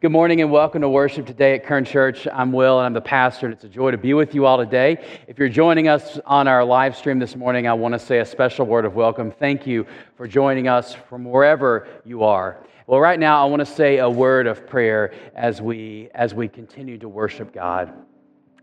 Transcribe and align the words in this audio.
Good 0.00 0.12
morning 0.12 0.40
and 0.42 0.52
welcome 0.52 0.82
to 0.82 0.88
worship 0.88 1.26
today 1.26 1.56
at 1.56 1.66
Kern 1.66 1.84
Church. 1.84 2.28
I'm 2.32 2.52
Will 2.52 2.78
and 2.78 2.86
I'm 2.86 2.92
the 2.92 3.00
pastor, 3.00 3.46
and 3.46 3.52
it's 3.52 3.64
a 3.64 3.68
joy 3.68 3.90
to 3.90 3.98
be 3.98 4.14
with 4.14 4.32
you 4.32 4.46
all 4.46 4.56
today. 4.56 5.04
If 5.26 5.40
you're 5.40 5.48
joining 5.48 5.88
us 5.88 6.20
on 6.24 6.46
our 6.46 6.64
live 6.64 6.96
stream 6.96 7.18
this 7.18 7.34
morning, 7.34 7.66
I 7.66 7.72
want 7.72 7.94
to 7.94 7.98
say 7.98 8.20
a 8.20 8.24
special 8.24 8.64
word 8.64 8.84
of 8.84 8.94
welcome. 8.94 9.32
Thank 9.32 9.66
you 9.66 9.88
for 10.16 10.28
joining 10.28 10.68
us 10.68 10.94
from 10.94 11.24
wherever 11.24 11.88
you 12.04 12.22
are. 12.22 12.64
Well, 12.86 13.00
right 13.00 13.18
now, 13.18 13.42
I 13.42 13.46
want 13.46 13.58
to 13.58 13.66
say 13.66 13.98
a 13.98 14.08
word 14.08 14.46
of 14.46 14.68
prayer 14.68 15.12
as 15.34 15.60
we, 15.60 16.10
as 16.14 16.32
we 16.32 16.46
continue 16.46 16.96
to 16.98 17.08
worship 17.08 17.52
God. 17.52 17.92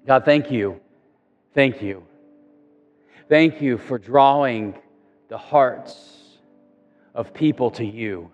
God, 0.08 0.24
thank 0.24 0.50
you. 0.50 0.80
Thank 1.54 1.82
you. 1.82 2.06
Thank 3.28 3.62
you 3.62 3.78
for 3.78 3.98
drawing 3.98 4.74
the 5.28 5.38
hearts 5.38 6.38
of 7.14 7.34
people 7.34 7.72
to 7.72 7.84
you. 7.84 8.32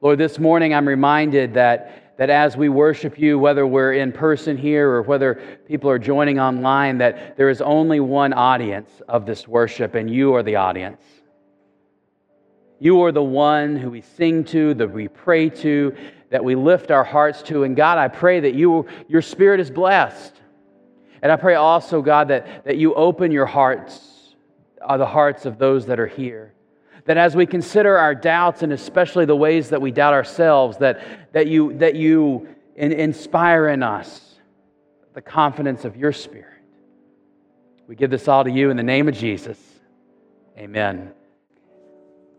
Lord, 0.00 0.18
this 0.18 0.38
morning 0.38 0.72
I'm 0.74 0.86
reminded 0.86 1.54
that, 1.54 2.16
that 2.18 2.30
as 2.30 2.56
we 2.56 2.68
worship 2.68 3.18
you, 3.18 3.36
whether 3.36 3.66
we're 3.66 3.94
in 3.94 4.12
person 4.12 4.56
here 4.56 4.88
or 4.88 5.02
whether 5.02 5.58
people 5.66 5.90
are 5.90 5.98
joining 5.98 6.38
online, 6.38 6.98
that 6.98 7.36
there 7.36 7.48
is 7.48 7.60
only 7.60 7.98
one 7.98 8.32
audience 8.32 8.90
of 9.08 9.26
this 9.26 9.48
worship, 9.48 9.96
and 9.96 10.08
you 10.08 10.34
are 10.36 10.44
the 10.44 10.54
audience. 10.54 11.02
You 12.78 13.02
are 13.02 13.10
the 13.10 13.24
one 13.24 13.74
who 13.74 13.90
we 13.90 14.02
sing 14.02 14.44
to, 14.44 14.72
that 14.74 14.92
we 14.92 15.08
pray 15.08 15.50
to, 15.50 15.96
that 16.30 16.44
we 16.44 16.54
lift 16.54 16.92
our 16.92 17.02
hearts 17.02 17.42
to. 17.42 17.64
And 17.64 17.74
God, 17.74 17.98
I 17.98 18.06
pray 18.06 18.38
that 18.38 18.54
you, 18.54 18.86
your 19.08 19.22
spirit 19.22 19.58
is 19.58 19.68
blessed. 19.68 20.34
And 21.22 21.32
I 21.32 21.36
pray 21.36 21.56
also, 21.56 22.02
God, 22.02 22.28
that, 22.28 22.64
that 22.66 22.76
you 22.76 22.94
open 22.94 23.32
your 23.32 23.46
hearts, 23.46 24.36
uh, 24.80 24.96
the 24.96 25.06
hearts 25.06 25.44
of 25.44 25.58
those 25.58 25.86
that 25.86 25.98
are 25.98 26.06
here 26.06 26.54
that 27.08 27.16
as 27.16 27.34
we 27.34 27.46
consider 27.46 27.96
our 27.96 28.14
doubts 28.14 28.62
and 28.62 28.70
especially 28.70 29.24
the 29.24 29.34
ways 29.34 29.70
that 29.70 29.80
we 29.80 29.90
doubt 29.90 30.12
ourselves, 30.12 30.76
that, 30.76 31.32
that 31.32 31.46
you, 31.46 31.72
that 31.78 31.94
you 31.94 32.46
in, 32.76 32.92
inspire 32.92 33.68
in 33.68 33.82
us 33.82 34.34
the 35.14 35.22
confidence 35.22 35.86
of 35.86 35.96
your 35.96 36.12
Spirit. 36.12 36.60
We 37.86 37.96
give 37.96 38.10
this 38.10 38.28
all 38.28 38.44
to 38.44 38.50
you 38.50 38.68
in 38.68 38.76
the 38.76 38.82
name 38.82 39.08
of 39.08 39.14
Jesus. 39.14 39.58
Amen. 40.58 41.12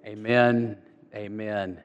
Amen. 0.06 0.78
Amen. 1.16 1.82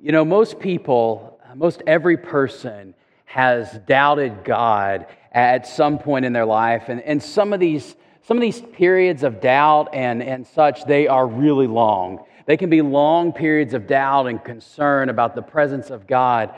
You 0.00 0.12
know, 0.12 0.24
most 0.24 0.58
people, 0.58 1.38
most 1.54 1.82
every 1.86 2.16
person 2.16 2.94
has 3.26 3.70
doubted 3.86 4.42
God 4.42 5.06
at 5.32 5.66
some 5.66 5.98
point 5.98 6.24
in 6.24 6.32
their 6.32 6.46
life. 6.46 6.84
And, 6.88 7.02
and 7.02 7.22
some 7.22 7.52
of 7.52 7.60
these 7.60 7.94
some 8.26 8.38
of 8.38 8.40
these 8.40 8.60
periods 8.60 9.22
of 9.22 9.40
doubt 9.40 9.90
and, 9.92 10.22
and 10.22 10.46
such, 10.46 10.84
they 10.84 11.06
are 11.06 11.26
really 11.26 11.66
long. 11.66 12.24
They 12.46 12.56
can 12.56 12.70
be 12.70 12.80
long 12.80 13.32
periods 13.32 13.74
of 13.74 13.86
doubt 13.86 14.26
and 14.26 14.42
concern 14.42 15.10
about 15.10 15.34
the 15.34 15.42
presence 15.42 15.90
of 15.90 16.06
God. 16.06 16.54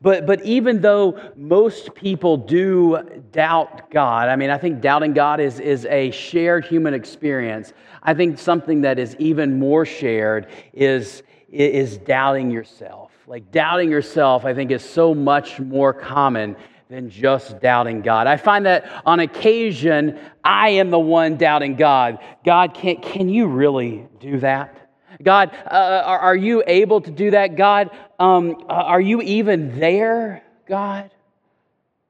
But, 0.00 0.26
but 0.26 0.44
even 0.44 0.80
though 0.80 1.20
most 1.34 1.92
people 1.94 2.36
do 2.36 3.02
doubt 3.32 3.90
God, 3.90 4.28
I 4.28 4.36
mean, 4.36 4.50
I 4.50 4.58
think 4.58 4.80
doubting 4.80 5.12
God 5.12 5.40
is, 5.40 5.58
is 5.58 5.86
a 5.86 6.12
shared 6.12 6.64
human 6.64 6.94
experience. 6.94 7.72
I 8.00 8.14
think 8.14 8.38
something 8.38 8.82
that 8.82 9.00
is 9.00 9.16
even 9.18 9.58
more 9.58 9.84
shared 9.84 10.46
is, 10.72 11.24
is 11.48 11.98
doubting 11.98 12.48
yourself. 12.52 13.10
Like, 13.26 13.50
doubting 13.50 13.90
yourself, 13.90 14.44
I 14.44 14.54
think, 14.54 14.70
is 14.70 14.88
so 14.88 15.14
much 15.14 15.58
more 15.58 15.92
common 15.92 16.54
than 16.88 17.10
just 17.10 17.60
doubting 17.60 18.00
God. 18.00 18.26
I 18.26 18.38
find 18.38 18.64
that 18.64 19.02
on 19.04 19.20
occasion, 19.20 20.18
I 20.42 20.70
am 20.70 20.90
the 20.90 20.98
one 20.98 21.36
doubting 21.36 21.76
God. 21.76 22.18
God, 22.44 22.72
can, 22.72 22.96
can 23.02 23.28
you 23.28 23.46
really 23.46 24.06
do 24.20 24.40
that? 24.40 24.74
God, 25.22 25.50
uh, 25.66 26.02
are, 26.04 26.18
are, 26.18 26.36
you 26.36 26.62
able 26.66 27.00
to 27.00 27.10
do 27.10 27.32
that? 27.32 27.56
God, 27.56 27.90
um, 28.18 28.64
uh, 28.68 28.72
are 28.72 29.00
you 29.00 29.20
even 29.20 29.78
there? 29.78 30.42
God? 30.66 31.10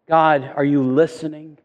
God, 0.08 0.52
are 0.54 0.64
you 0.64 0.82
listening? 0.82 1.58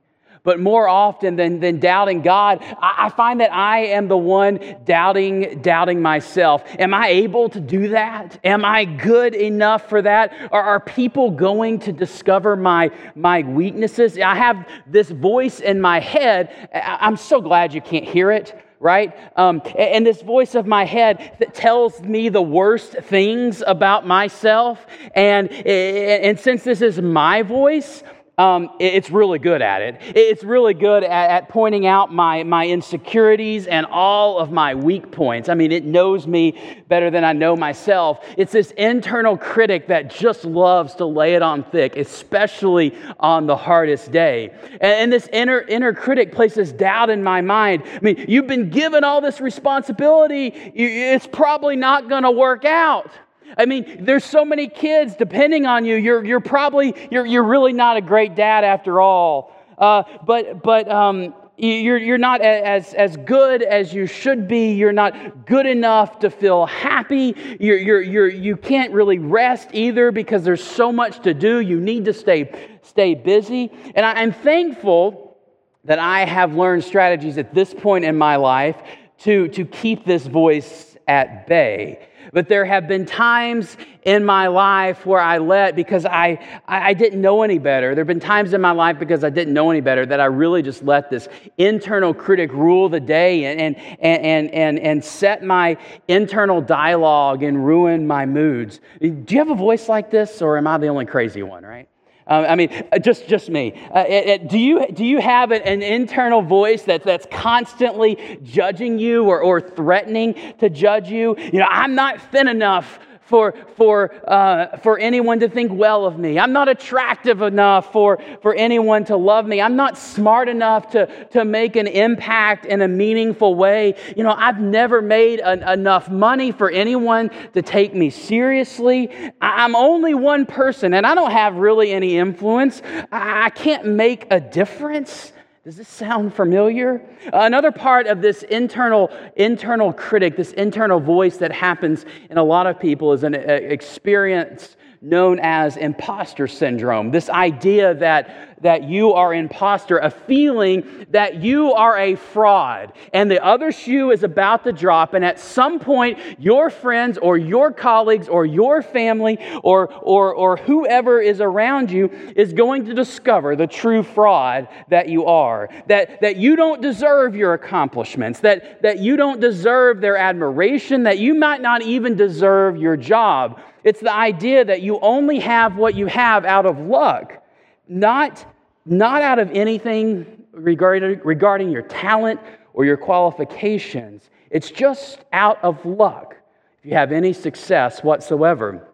But 0.43 0.59
more 0.59 0.89
often 0.89 1.37
than, 1.37 1.61
than 1.61 1.79
doubting 1.79 2.21
God, 2.21 2.59
I, 2.61 3.05
I 3.05 3.09
find 3.09 3.39
that 3.39 3.53
I 3.53 3.85
am 3.85 4.09
the 4.09 4.17
one 4.17 4.59
doubting, 4.83 5.61
doubting 5.61 6.01
myself. 6.01 6.63
Am 6.77 6.93
I 6.93 7.07
able 7.07 7.47
to 7.49 7.61
do 7.61 7.89
that? 7.89 8.39
Am 8.43 8.65
I 8.65 8.83
good 8.83 9.35
enough 9.35 9.87
for 9.87 10.01
that? 10.01 10.33
Or 10.51 10.61
are 10.61 10.81
people 10.81 11.31
going 11.31 11.79
to 11.79 11.93
discover 11.93 12.57
my, 12.57 12.91
my 13.15 13.43
weaknesses? 13.43 14.17
I 14.19 14.35
have 14.35 14.67
this 14.85 15.09
voice 15.09 15.61
in 15.61 15.79
my 15.79 16.01
head. 16.01 16.69
I'm 16.73 17.15
so 17.15 17.39
glad 17.39 17.73
you 17.73 17.81
can't 17.81 18.05
hear 18.05 18.31
it 18.31 18.53
right? 18.83 19.17
Um, 19.37 19.61
and 19.77 20.05
this 20.05 20.21
voice 20.21 20.55
of 20.55 20.67
my 20.67 20.83
head 20.83 21.37
that 21.39 21.53
tells 21.53 22.01
me 22.01 22.27
the 22.27 22.41
worst 22.41 22.91
things 22.91 23.63
about 23.65 24.05
myself. 24.05 24.85
And, 25.15 25.49
and 25.49 26.37
since 26.37 26.65
this 26.65 26.81
is 26.81 27.01
my 27.01 27.43
voice, 27.43 28.03
um, 28.37 28.71
it's 28.79 29.11
really 29.11 29.37
good 29.37 29.61
at 29.61 29.83
it. 29.83 29.97
It's 30.15 30.43
really 30.43 30.73
good 30.73 31.03
at, 31.03 31.29
at, 31.29 31.49
pointing 31.49 31.85
out 31.85 32.11
my, 32.11 32.41
my 32.41 32.67
insecurities 32.67 33.67
and 33.67 33.85
all 33.85 34.39
of 34.39 34.51
my 34.51 34.73
weak 34.73 35.11
points. 35.11 35.49
I 35.49 35.53
mean, 35.53 35.71
it 35.71 35.85
knows 35.85 36.25
me 36.25 36.83
better 36.87 37.11
than 37.11 37.23
I 37.23 37.33
know 37.33 37.55
myself. 37.55 38.25
It's 38.35 38.51
this 38.51 38.71
internal 38.71 39.37
critic 39.37 39.87
that 39.87 40.09
just 40.09 40.45
loves 40.45 40.95
to 40.95 41.05
lay 41.05 41.35
it 41.35 41.43
on 41.43 41.63
thick, 41.63 41.95
especially 41.95 42.97
on 43.19 43.45
the 43.45 43.55
hardest 43.55 44.11
day. 44.11 44.49
And, 44.73 44.81
and 44.81 45.13
this 45.13 45.29
inner, 45.31 45.61
inner 45.61 45.93
critic 45.93 46.31
places 46.31 46.71
doubt 46.71 47.11
in 47.11 47.23
my 47.23 47.41
mind. 47.41 47.83
I 47.85 47.99
mean, 48.01 48.25
you've 48.27 48.47
been 48.47 48.71
given 48.71 49.03
all 49.03 49.21
this 49.21 49.41
responsibility, 49.41 50.47
it's 50.47 51.27
probably 51.27 51.75
not 51.75 52.09
going 52.09 52.23
to 52.23 52.31
work 52.31 52.65
out. 52.65 53.11
I 53.57 53.65
mean, 53.65 54.03
there's 54.03 54.23
so 54.23 54.43
many 54.43 54.67
kids 54.67 55.15
depending 55.15 55.65
on 55.65 55.85
you. 55.85 55.95
You're, 55.95 56.25
you're 56.25 56.39
probably, 56.39 56.95
you're, 57.11 57.25
you're 57.25 57.43
really 57.43 57.73
not 57.73 57.97
a 57.97 58.01
great 58.01 58.35
dad 58.35 58.63
after 58.63 59.01
all. 59.01 59.55
Uh, 59.77 60.03
but 60.25 60.63
but 60.63 60.89
um, 60.89 61.33
you're, 61.57 61.97
you're 61.97 62.17
not 62.17 62.41
as, 62.41 62.93
as 62.93 63.15
good 63.17 63.61
as 63.61 63.93
you 63.93 64.07
should 64.07 64.47
be. 64.47 64.73
You're 64.73 64.91
not 64.91 65.45
good 65.45 65.65
enough 65.65 66.19
to 66.19 66.29
feel 66.29 66.65
happy. 66.65 67.35
You're, 67.59 67.77
you're, 67.77 68.01
you're, 68.01 68.29
you 68.29 68.57
can't 68.57 68.91
really 68.91 69.19
rest 69.19 69.69
either 69.71 70.11
because 70.11 70.43
there's 70.43 70.63
so 70.63 70.91
much 70.91 71.21
to 71.23 71.33
do. 71.33 71.59
You 71.59 71.79
need 71.79 72.05
to 72.05 72.13
stay, 72.13 72.51
stay 72.81 73.13
busy. 73.13 73.71
And 73.95 74.05
I, 74.05 74.13
I'm 74.13 74.31
thankful 74.31 75.37
that 75.85 75.99
I 75.99 76.25
have 76.25 76.55
learned 76.55 76.83
strategies 76.83 77.37
at 77.37 77.53
this 77.53 77.73
point 77.73 78.05
in 78.05 78.17
my 78.17 78.37
life 78.37 78.77
to, 79.19 79.47
to 79.49 79.65
keep 79.65 80.05
this 80.05 80.25
voice 80.25 80.97
at 81.07 81.45
bay. 81.47 82.07
But 82.33 82.49
there 82.49 82.65
have 82.65 82.87
been 82.87 83.05
times 83.05 83.77
in 84.01 84.25
my 84.25 84.47
life 84.47 85.05
where 85.05 85.21
I 85.21 85.37
let, 85.37 85.75
because 85.75 86.05
I, 86.05 86.39
I 86.67 86.93
didn't 86.93 87.21
know 87.21 87.43
any 87.43 87.59
better. 87.59 87.93
There 87.93 88.01
have 88.01 88.07
been 88.07 88.19
times 88.19 88.53
in 88.53 88.59
my 88.59 88.71
life 88.71 88.97
because 88.99 89.23
I 89.23 89.29
didn't 89.29 89.53
know 89.53 89.69
any 89.69 89.81
better 89.81 90.05
that 90.07 90.19
I 90.19 90.25
really 90.25 90.63
just 90.63 90.83
let 90.83 91.11
this 91.11 91.29
internal 91.59 92.13
critic 92.13 92.51
rule 92.51 92.89
the 92.89 92.99
day 92.99 93.45
and, 93.45 93.77
and, 93.77 93.99
and, 94.01 94.51
and, 94.51 94.79
and 94.79 95.05
set 95.05 95.43
my 95.43 95.77
internal 96.07 96.59
dialogue 96.59 97.43
and 97.43 97.63
ruin 97.63 98.07
my 98.07 98.25
moods. 98.25 98.81
Do 98.99 99.23
you 99.29 99.37
have 99.37 99.51
a 99.51 99.55
voice 99.55 99.87
like 99.87 100.09
this, 100.09 100.41
or 100.41 100.57
am 100.57 100.65
I 100.65 100.79
the 100.79 100.87
only 100.87 101.05
crazy 101.05 101.43
one, 101.43 101.63
right? 101.63 101.87
Um, 102.25 102.45
I 102.45 102.55
mean, 102.55 102.69
uh, 102.91 102.99
just, 102.99 103.27
just 103.27 103.49
me. 103.49 103.73
Uh, 103.93 104.05
it, 104.07 104.27
it, 104.27 104.49
do, 104.49 104.57
you, 104.57 104.87
do 104.87 105.03
you 105.03 105.19
have 105.19 105.51
an, 105.51 105.61
an, 105.63 105.81
internal 105.81 106.41
voice 106.41 106.83
that, 106.83 107.03
that's 107.03 107.27
constantly 107.29 108.39
judging 108.43 108.97
you 108.97 109.25
or, 109.25 109.41
or 109.41 109.59
threatening 109.59 110.35
to 110.59 110.69
judge 110.69 111.09
you? 111.09 111.35
You 111.37 111.59
know, 111.59 111.67
I'm 111.69 111.95
not 111.95 112.31
thin 112.31 112.47
enough 112.47 112.99
for, 113.25 113.53
for, 113.77 114.11
uh, 114.29 114.77
for 114.77 114.99
anyone 114.99 115.39
to 115.39 115.49
think 115.49 115.71
well 115.73 116.05
of 116.05 116.17
me. 116.19 116.37
I'm 116.39 116.53
not 116.53 116.67
attractive 116.67 117.41
enough 117.41 117.91
for, 117.91 118.19
for 118.41 118.53
anyone 118.55 119.05
to 119.05 119.15
love 119.15 119.45
me. 119.45 119.61
I'm 119.61 119.75
not 119.75 119.97
smart 119.97 120.49
enough 120.49 120.91
to, 120.91 121.07
to 121.27 121.45
make 121.45 121.75
an 121.75 121.87
impact 121.87 122.65
in 122.65 122.81
a 122.81 122.87
meaningful 122.87 123.55
way. 123.55 123.95
You 124.15 124.23
know, 124.23 124.35
I've 124.37 124.59
never 124.59 125.01
made 125.01 125.39
an, 125.39 125.63
enough 125.63 126.09
money 126.09 126.51
for 126.51 126.69
anyone 126.69 127.31
to 127.53 127.61
take 127.61 127.93
me 127.93 128.09
seriously. 128.09 129.09
I'm 129.41 129.75
only 129.75 130.13
one 130.13 130.45
person 130.45 130.93
and 130.93 131.05
I 131.05 131.15
don't 131.15 131.31
have 131.31 131.55
really 131.55 131.91
any 131.91 132.17
influence. 132.17 132.81
I 133.11 133.49
can't 133.51 133.85
make 133.85 134.27
a 134.31 134.39
difference. 134.39 135.31
Does 135.63 135.77
this 135.77 135.87
sound 135.87 136.33
familiar? 136.33 137.01
Another 137.31 137.71
part 137.71 138.07
of 138.07 138.21
this 138.21 138.43
internal, 138.43 139.09
internal 139.37 139.93
critic, 139.93 140.35
this 140.35 140.51
internal 140.51 140.99
voice 140.99 141.37
that 141.37 141.53
happens 141.53 142.05
in 142.29 142.37
a 142.37 142.43
lot 142.43 142.67
of 142.67 142.77
people 142.77 143.13
is 143.13 143.23
an 143.23 143.33
uh, 143.33 143.37
experience 143.37 144.75
known 145.01 145.39
as 145.41 145.77
imposter 145.77 146.49
syndrome. 146.49 147.11
This 147.11 147.29
idea 147.29 147.93
that, 147.93 148.52
that 148.63 148.83
you 148.83 149.13
are 149.13 149.33
imposter, 149.33 149.99
a 149.99 150.09
feeling 150.09 151.05
that 151.11 151.35
you 151.35 151.73
are 151.73 151.97
a 151.97 152.15
fraud, 152.15 152.93
and 153.13 153.29
the 153.29 153.43
other 153.43 153.71
shoe 153.71 154.11
is 154.11 154.23
about 154.23 154.63
to 154.63 154.71
drop, 154.71 155.13
and 155.13 155.23
at 155.23 155.39
some 155.39 155.79
point, 155.79 156.17
your 156.39 156.69
friends 156.69 157.17
or 157.17 157.37
your 157.37 157.71
colleagues 157.71 158.27
or 158.27 158.45
your 158.45 158.81
family 158.81 159.37
or, 159.63 159.93
or, 160.01 160.33
or 160.33 160.57
whoever 160.57 161.21
is 161.21 161.39
around 161.39 161.91
you 161.91 162.09
is 162.35 162.53
going 162.53 162.85
to 162.85 162.93
discover 162.93 163.55
the 163.55 163.67
true 163.67 164.03
fraud 164.03 164.67
that 164.89 165.09
you 165.09 165.25
are, 165.25 165.69
that, 165.87 166.21
that 166.21 166.37
you 166.37 166.55
don't 166.55 166.81
deserve 166.81 167.35
your 167.35 167.53
accomplishments, 167.53 168.39
that, 168.39 168.81
that 168.81 168.99
you 168.99 169.15
don't 169.15 169.39
deserve 169.39 170.01
their 170.01 170.17
admiration, 170.17 171.03
that 171.03 171.19
you 171.19 171.33
might 171.33 171.61
not 171.61 171.81
even 171.81 172.15
deserve 172.15 172.77
your 172.77 172.97
job. 172.97 173.59
It's 173.83 173.99
the 173.99 174.13
idea 174.13 174.63
that 174.65 174.81
you 174.81 174.99
only 174.99 175.39
have 175.39 175.75
what 175.75 175.95
you 175.95 176.07
have 176.07 176.45
out 176.45 176.65
of 176.65 176.79
luck, 176.79 177.43
not, 177.87 178.45
not 178.85 179.21
out 179.21 179.39
of 179.39 179.51
anything 179.51 180.43
regarding, 180.51 181.69
your 181.69 181.81
talent 181.83 182.39
or 182.73 182.85
your 182.85 182.97
qualifications. 182.97 184.29
It's 184.49 184.71
just 184.71 185.19
out 185.31 185.63
of 185.63 185.85
luck 185.85 186.35
if 186.79 186.85
you 186.85 186.95
have 186.95 187.11
any 187.11 187.33
success 187.33 188.03
whatsoever. 188.03 188.87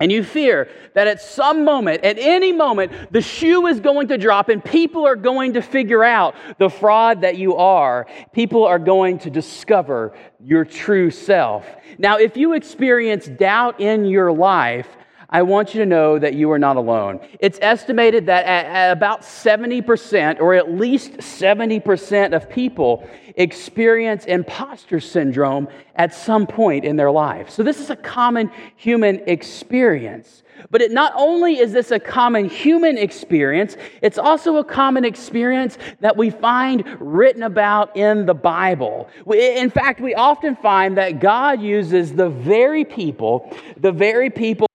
And 0.00 0.10
you 0.10 0.24
fear 0.24 0.68
that 0.94 1.06
at 1.06 1.22
some 1.22 1.64
moment, 1.64 2.02
at 2.02 2.18
any 2.18 2.52
moment, 2.52 3.12
the 3.12 3.20
shoe 3.20 3.68
is 3.68 3.78
going 3.78 4.08
to 4.08 4.18
drop 4.18 4.48
and 4.48 4.64
people 4.64 5.06
are 5.06 5.14
going 5.14 5.52
to 5.52 5.62
figure 5.62 6.02
out 6.02 6.34
the 6.58 6.68
fraud 6.68 7.20
that 7.20 7.38
you 7.38 7.54
are. 7.54 8.08
People 8.32 8.64
are 8.64 8.80
going 8.80 9.20
to 9.20 9.30
discover 9.30 10.12
your 10.44 10.64
true 10.64 11.12
self. 11.12 11.64
Now, 11.98 12.18
if 12.18 12.36
you 12.36 12.54
experience 12.54 13.28
doubt 13.28 13.80
in 13.80 14.04
your 14.04 14.32
life, 14.32 14.88
I 15.32 15.40
want 15.40 15.72
you 15.72 15.80
to 15.80 15.86
know 15.86 16.18
that 16.18 16.34
you 16.34 16.50
are 16.52 16.58
not 16.58 16.76
alone. 16.76 17.18
It's 17.40 17.58
estimated 17.62 18.26
that 18.26 18.44
at, 18.44 18.92
about 18.92 19.22
70%, 19.22 20.40
or 20.40 20.54
at 20.54 20.70
least 20.70 21.12
70% 21.14 22.36
of 22.36 22.50
people, 22.50 23.08
experience 23.36 24.26
imposter 24.26 25.00
syndrome 25.00 25.68
at 25.96 26.12
some 26.12 26.46
point 26.46 26.84
in 26.84 26.96
their 26.96 27.10
life. 27.10 27.48
So, 27.48 27.62
this 27.62 27.80
is 27.80 27.88
a 27.88 27.96
common 27.96 28.50
human 28.76 29.22
experience. 29.26 30.42
But 30.70 30.82
it 30.82 30.92
not 30.92 31.12
only 31.16 31.58
is 31.58 31.72
this 31.72 31.90
a 31.90 31.98
common 31.98 32.48
human 32.48 32.98
experience, 32.98 33.76
it's 34.02 34.18
also 34.18 34.58
a 34.58 34.64
common 34.64 35.04
experience 35.04 35.78
that 36.00 36.16
we 36.16 36.28
find 36.28 36.84
written 37.00 37.42
about 37.42 37.96
in 37.96 38.26
the 38.26 38.34
Bible. 38.34 39.08
In 39.34 39.70
fact, 39.70 40.00
we 40.00 40.14
often 40.14 40.54
find 40.56 40.98
that 40.98 41.20
God 41.20 41.62
uses 41.62 42.12
the 42.14 42.28
very 42.28 42.84
people, 42.84 43.50
the 43.78 43.92
very 43.92 44.28
people 44.28 44.68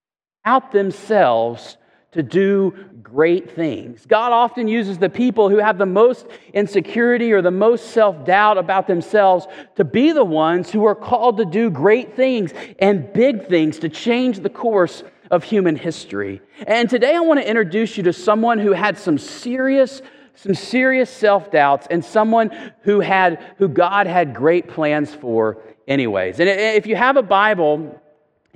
out 0.48 0.72
themselves 0.72 1.76
to 2.14 2.24
do 2.24 2.74
great 3.04 3.52
things. 3.52 4.06
God 4.06 4.32
often 4.32 4.70
uses 4.70 4.98
the 4.98 5.10
people 5.10 5.50
who 5.50 5.58
have 5.58 5.78
the 5.78 5.86
most 5.86 6.26
insecurity 6.54 7.34
or 7.34 7.42
the 7.42 7.52
most 7.52 7.92
self 7.92 8.24
doubt 8.24 8.58
about 8.58 8.88
themselves 8.88 9.46
to 9.76 9.84
be 9.84 10.14
the 10.14 10.24
ones 10.24 10.72
who 10.72 10.86
are 10.86 10.96
called 10.96 11.38
to 11.38 11.46
do 11.46 11.70
great 11.70 12.16
things 12.16 12.54
and 12.80 13.12
big 13.12 13.48
things 13.48 13.80
to 13.80 13.90
change 13.90 14.40
the 14.40 14.50
course 14.50 15.04
of 15.30 15.44
human 15.44 15.76
history. 15.76 16.42
And 16.66 16.90
today 16.90 17.14
I 17.14 17.20
want 17.20 17.42
to 17.42 17.48
introduce 17.48 17.98
you 17.98 18.04
to 18.04 18.14
someone 18.14 18.58
who 18.58 18.72
had 18.72 18.98
some 18.98 19.18
serious 19.18 20.02
some 20.34 20.54
serious 20.54 21.10
self-doubts 21.10 21.88
and 21.90 22.06
someone 22.06 22.52
who 22.82 23.02
had 23.02 23.44
who 23.58 23.68
God 23.68 24.08
had 24.08 24.34
great 24.34 24.70
plans 24.70 25.14
for 25.14 25.58
anyways. 25.88 26.40
And 26.40 26.48
if 26.48 26.86
you 26.86 26.96
have 26.96 27.18
a 27.18 27.24
Bible, 27.24 28.00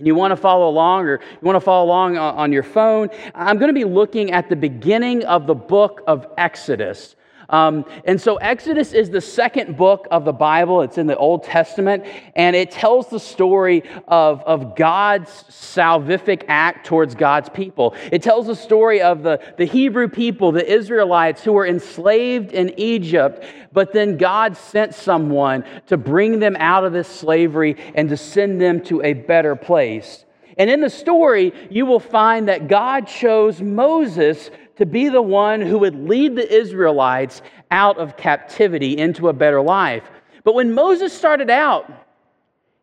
and 0.01 0.07
you 0.07 0.15
want 0.15 0.31
to 0.31 0.35
follow 0.35 0.67
along 0.67 1.05
or 1.05 1.19
you 1.19 1.39
want 1.43 1.55
to 1.55 1.61
follow 1.61 1.85
along 1.85 2.17
on 2.17 2.51
your 2.51 2.63
phone, 2.63 3.07
I'm 3.35 3.59
going 3.59 3.69
to 3.69 3.73
be 3.73 3.83
looking 3.83 4.31
at 4.31 4.49
the 4.49 4.55
beginning 4.55 5.23
of 5.25 5.45
the 5.45 5.53
book 5.53 6.01
of 6.07 6.25
Exodus. 6.39 7.15
Um, 7.51 7.85
and 8.05 8.19
so, 8.19 8.37
Exodus 8.37 8.93
is 8.93 9.09
the 9.09 9.19
second 9.19 9.75
book 9.75 10.07
of 10.09 10.23
the 10.23 10.31
Bible. 10.31 10.81
It's 10.81 10.97
in 10.97 11.05
the 11.05 11.17
Old 11.17 11.43
Testament, 11.43 12.05
and 12.35 12.55
it 12.55 12.71
tells 12.71 13.09
the 13.09 13.19
story 13.19 13.83
of, 14.07 14.41
of 14.43 14.75
God's 14.77 15.29
salvific 15.49 16.45
act 16.47 16.85
towards 16.85 17.13
God's 17.13 17.49
people. 17.49 17.93
It 18.09 18.23
tells 18.23 18.47
the 18.47 18.55
story 18.55 19.01
of 19.01 19.21
the, 19.21 19.41
the 19.57 19.65
Hebrew 19.65 20.07
people, 20.07 20.53
the 20.53 20.65
Israelites, 20.65 21.43
who 21.43 21.51
were 21.51 21.67
enslaved 21.67 22.53
in 22.53 22.73
Egypt, 22.79 23.43
but 23.73 23.91
then 23.91 24.15
God 24.17 24.55
sent 24.55 24.95
someone 24.95 25.65
to 25.87 25.97
bring 25.97 26.39
them 26.39 26.55
out 26.57 26.85
of 26.85 26.93
this 26.93 27.09
slavery 27.09 27.75
and 27.95 28.07
to 28.09 28.17
send 28.17 28.61
them 28.61 28.81
to 28.85 29.01
a 29.01 29.11
better 29.11 29.57
place. 29.57 30.25
And 30.57 30.69
in 30.69 30.81
the 30.81 30.89
story, 30.89 31.53
you 31.69 31.85
will 31.85 31.99
find 31.99 32.47
that 32.47 32.67
God 32.67 33.07
chose 33.07 33.61
Moses 33.61 34.51
to 34.77 34.85
be 34.85 35.09
the 35.09 35.21
one 35.21 35.61
who 35.61 35.79
would 35.79 36.07
lead 36.07 36.35
the 36.35 36.53
Israelites 36.53 37.41
out 37.69 37.97
of 37.97 38.17
captivity 38.17 38.97
into 38.97 39.29
a 39.29 39.33
better 39.33 39.61
life. 39.61 40.03
But 40.43 40.55
when 40.55 40.73
Moses 40.73 41.13
started 41.13 41.49
out, 41.49 41.91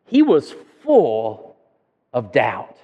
he 0.06 0.22
was 0.22 0.54
full 0.82 1.56
of 2.12 2.32
doubt. 2.32 2.76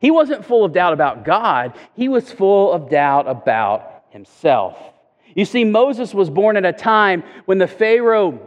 He 0.00 0.10
wasn't 0.10 0.44
full 0.44 0.64
of 0.64 0.72
doubt 0.72 0.92
about 0.92 1.24
God, 1.24 1.74
he 1.94 2.08
was 2.08 2.30
full 2.30 2.72
of 2.72 2.90
doubt 2.90 3.28
about 3.28 4.04
himself. 4.10 4.76
You 5.34 5.44
see, 5.44 5.64
Moses 5.64 6.14
was 6.14 6.30
born 6.30 6.56
at 6.56 6.64
a 6.64 6.72
time 6.72 7.24
when 7.46 7.58
the 7.58 7.66
Pharaoh 7.66 8.40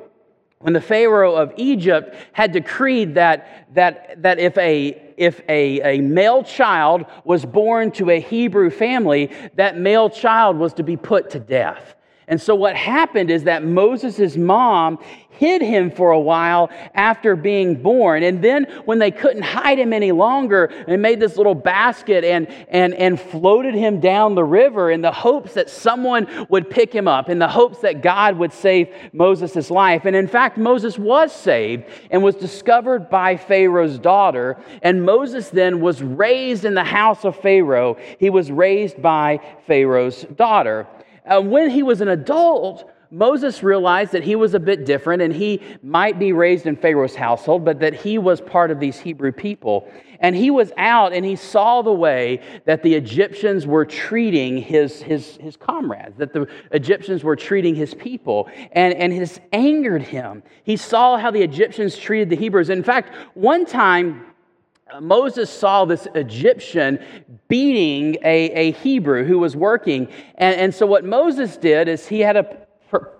when 0.59 0.74
the 0.74 0.81
Pharaoh 0.81 1.36
of 1.36 1.54
Egypt 1.57 2.15
had 2.33 2.51
decreed 2.51 3.15
that, 3.15 3.68
that, 3.75 4.21
that 4.24 4.39
if, 4.39 4.57
a, 4.57 5.13
if 5.18 5.39
a, 5.48 5.98
a 5.98 6.01
male 6.01 6.44
child 6.44 7.06
was 7.24 7.45
born 7.45 7.92
to 7.92 8.09
a 8.09 8.19
Hebrew 8.19 8.69
family, 8.69 9.31
that 9.56 9.77
male 9.77 10.09
child 10.09 10.57
was 10.57 10.74
to 10.74 10.83
be 10.83 10.98
put 10.98 11.30
to 11.31 11.39
death. 11.39 11.95
And 12.29 12.41
so 12.41 12.56
what 12.56 12.75
happened 12.75 13.31
is 13.31 13.45
that 13.45 13.63
Moses' 13.63 14.35
mom 14.35 15.00
hid 15.38 15.62
him 15.62 15.91
for 15.91 16.12
a 16.12 16.19
while 16.19 16.69
after 16.94 17.35
being 17.35 17.81
born. 17.81 18.24
And 18.24 18.44
then 18.44 18.65
when 18.85 19.00
they 19.00 19.12
couldn't 19.12 19.44
hide 19.44 19.79
him 19.79 19.94
any 19.94 20.12
longer, 20.12 20.71
they 20.88 20.97
made 20.97 21.19
this 21.19 21.38
little 21.38 21.56
basket 21.56 22.24
and, 22.24 22.47
and, 22.69 22.94
and 22.95 23.19
floated 23.19 23.75
him 23.75 24.00
down 24.00 24.35
the 24.35 24.44
river 24.44 24.91
in 24.91 25.01
the 25.01 25.12
hopes 25.12 25.53
that 25.53 25.69
someone 25.69 26.27
would 26.50 26.69
pick 26.69 26.91
him 26.94 27.07
up, 27.07 27.29
in 27.29 27.39
the 27.39 27.47
hopes 27.47 27.79
that 27.79 28.01
God 28.01 28.38
would 28.38 28.51
save 28.51 28.89
Moses' 29.13 29.69
life. 29.69 30.06
And 30.06 30.15
in 30.15 30.27
fact, 30.27 30.57
Moses 30.57 30.97
was 30.97 31.31
saved 31.31 31.85
and 32.09 32.23
was 32.23 32.35
discovered 32.35 33.09
by 33.09 33.38
Pharaoh's 33.38 34.00
daughter. 34.00 34.57
And 34.81 35.06
Moses 35.06 35.50
then 35.50 35.80
was 35.80 36.01
raised 36.01 36.65
in 36.65 36.73
the 36.73 36.83
house 36.83 37.23
of 37.23 37.38
Pharaoh. 37.38 37.97
He 38.19 38.30
was 38.30 38.51
raised 38.51 39.01
by 39.01 39.39
Pharaoh's 39.65 40.23
daughter. 40.23 40.88
Uh, 41.27 41.41
when 41.41 41.69
he 41.69 41.83
was 41.83 42.01
an 42.01 42.07
adult, 42.07 42.89
Moses 43.09 43.63
realized 43.63 44.12
that 44.12 44.24
he 44.24 44.35
was 44.35 44.53
a 44.53 44.59
bit 44.59 44.85
different 44.85 45.21
and 45.21 45.33
he 45.33 45.62
might 45.81 46.19
be 46.19 46.33
raised 46.33 46.65
in 46.65 46.75
Pharaoh's 46.75 47.15
household, 47.15 47.63
but 47.63 47.79
that 47.79 47.94
he 47.94 48.18
was 48.18 48.41
part 48.41 48.69
of 48.69 48.79
these 48.79 49.00
Hebrew 49.00 49.31
people. 49.31 49.89
And 50.19 50.35
he 50.35 50.50
was 50.51 50.71
out 50.77 51.13
and 51.13 51.24
he 51.24 51.35
saw 51.35 51.81
the 51.81 51.91
way 51.91 52.41
that 52.65 52.83
the 52.83 52.95
Egyptians 52.95 53.65
were 53.65 53.85
treating 53.85 54.57
his, 54.57 55.01
his, 55.01 55.38
his 55.38 55.56
comrades, 55.56 56.18
that 56.18 56.33
the 56.33 56.47
Egyptians 56.71 57.24
were 57.24 57.35
treating 57.35 57.75
his 57.75 57.94
people. 57.94 58.50
And, 58.71 58.94
and 58.95 59.13
this 59.13 59.39
angered 59.53 60.01
him. 60.01 60.44
He 60.63 60.75
saw 60.75 61.18
how 61.18 61.31
the 61.31 61.41
Egyptians 61.41 61.97
treated 61.97 62.30
the 62.30 62.35
Hebrews. 62.35 62.69
In 62.69 62.83
fact, 62.83 63.13
one 63.35 63.65
time, 63.65 64.25
Moses 65.01 65.49
saw 65.49 65.85
this 65.85 66.07
Egyptian 66.15 66.99
beating 67.47 68.15
a, 68.23 68.51
a 68.51 68.71
Hebrew 68.71 69.23
who 69.25 69.39
was 69.39 69.55
working. 69.55 70.07
And, 70.35 70.59
and 70.59 70.75
so, 70.75 70.85
what 70.85 71.06
Moses 71.06 71.57
did 71.57 71.87
is 71.87 72.07
he 72.07 72.19
had 72.19 72.35
a 72.37 72.44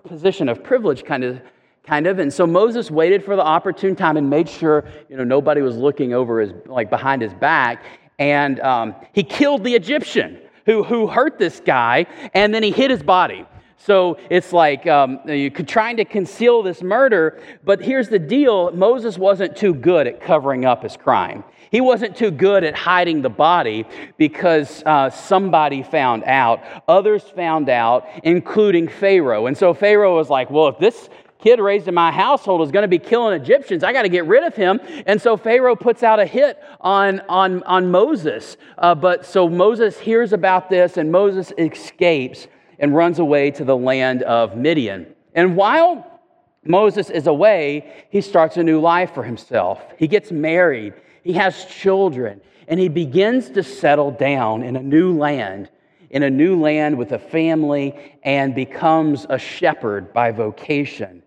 position 0.08 0.50
of 0.50 0.64
privilege, 0.64 1.04
kind 1.04 1.24
of. 1.24 1.42
Kind 1.84 2.06
of, 2.06 2.20
and 2.20 2.34
so 2.34 2.46
Moses 2.46 2.92
waited 2.92 3.24
for 3.24 3.38
the 3.38 3.42
opportune 3.42 3.96
time 3.96 4.18
and 4.18 4.30
made 4.30 4.50
sure 4.50 4.84
you 5.08 5.16
know 5.16 5.24
nobody 5.24 5.62
was 5.62 5.78
looking 5.78 6.14
over 6.14 6.42
his 6.42 6.52
like 6.66 6.90
behind 6.90 7.22
his 7.22 7.34
back, 7.34 7.86
and 8.20 8.60
um, 8.60 8.94
he 9.14 9.24
killed 9.24 9.64
the 9.64 9.74
Egyptian 9.74 10.38
who 10.66 10.84
who 10.84 11.08
hurt 11.08 11.40
this 11.40 11.62
guy, 11.62 12.06
and 12.34 12.54
then 12.54 12.62
he 12.62 12.72
hid 12.72 12.92
his 12.92 13.02
body. 13.02 13.46
So 13.78 14.18
it's 14.30 14.52
like 14.52 14.86
um, 14.86 15.20
you're 15.28 15.50
trying 15.50 15.96
to 15.96 16.04
conceal 16.04 16.62
this 16.62 16.82
murder, 16.82 17.40
but 17.64 17.82
here's 17.82 18.10
the 18.10 18.20
deal 18.20 18.72
Moses 18.72 19.18
wasn't 19.18 19.56
too 19.56 19.74
good 19.74 20.08
at 20.08 20.20
covering 20.20 20.66
up 20.66 20.84
his 20.84 20.98
crime. 20.98 21.46
He 21.72 21.82
wasn't 21.82 22.16
too 22.16 22.32
good 22.32 22.64
at 22.64 22.76
hiding 22.76 23.22
the 23.22 23.30
body 23.30 23.86
because 24.18 24.84
uh, 24.86 25.10
somebody 25.10 25.84
found 25.84 26.24
out. 26.24 26.62
Others 26.88 27.24
found 27.24 27.70
out, 27.70 28.08
including 28.24 28.88
Pharaoh. 28.88 29.48
And 29.48 29.58
so 29.58 29.74
Pharaoh 29.74 30.16
was 30.16 30.30
like, 30.30 30.50
well, 30.50 30.68
if 30.68 30.80
this 30.80 31.10
kid 31.40 31.60
raised 31.60 31.88
in 31.88 31.94
my 31.94 32.12
household 32.12 32.62
is 32.62 32.72
going 32.72 32.84
to 32.84 32.88
be 32.88 33.00
killing 33.00 33.40
Egyptians. 33.40 33.84
I 33.84 33.94
got 33.94 34.04
to 34.04 34.10
get 34.10 34.26
rid 34.26 34.44
of 34.44 34.56
him. 34.56 34.80
And 35.06 35.22
so 35.22 35.38
Pharaoh 35.38 35.76
puts 35.76 36.04
out 36.04 36.20
a 36.20 36.26
hit 36.26 36.62
on, 36.82 37.20
on, 37.30 37.64
on 37.64 37.92
Moses. 37.92 38.58
Uh, 38.78 38.96
but 38.96 39.26
so 39.26 39.48
Moses 39.48 40.00
hears 40.00 40.34
about 40.34 40.70
this 40.70 40.98
and 40.98 41.12
Moses 41.12 41.54
escapes 41.58 42.48
and 42.80 42.96
runs 42.96 43.20
away 43.20 43.52
to 43.52 43.64
the 43.64 43.76
land 43.76 44.24
of 44.24 44.56
Midian. 44.58 45.08
And 45.34 45.56
while 45.56 46.20
Moses 46.64 47.10
is 47.10 47.28
away, 47.28 48.06
he 48.10 48.22
starts 48.22 48.58
a 48.58 48.64
new 48.64 48.80
life 48.80 49.14
for 49.14 49.24
himself. 49.24 49.82
He 49.98 50.08
gets 50.08 50.32
married. 50.32 50.94
He 51.28 51.34
has 51.34 51.66
children 51.66 52.40
and 52.70 52.80
he 52.80 52.88
begins 52.88 53.50
to 53.50 53.62
settle 53.62 54.12
down 54.12 54.64
in 54.64 54.78
a 54.78 54.82
new 54.82 55.12
land. 55.18 55.70
in 56.10 56.24
a 56.24 56.30
new 56.30 56.58
land 56.58 56.98
with 56.98 57.12
a 57.12 57.20
family 57.20 57.94
and 58.24 58.56
becomes 58.56 59.26
a 59.30 59.38
shepherd 59.38 60.14
by 60.14 60.32
vocation. 60.32 61.22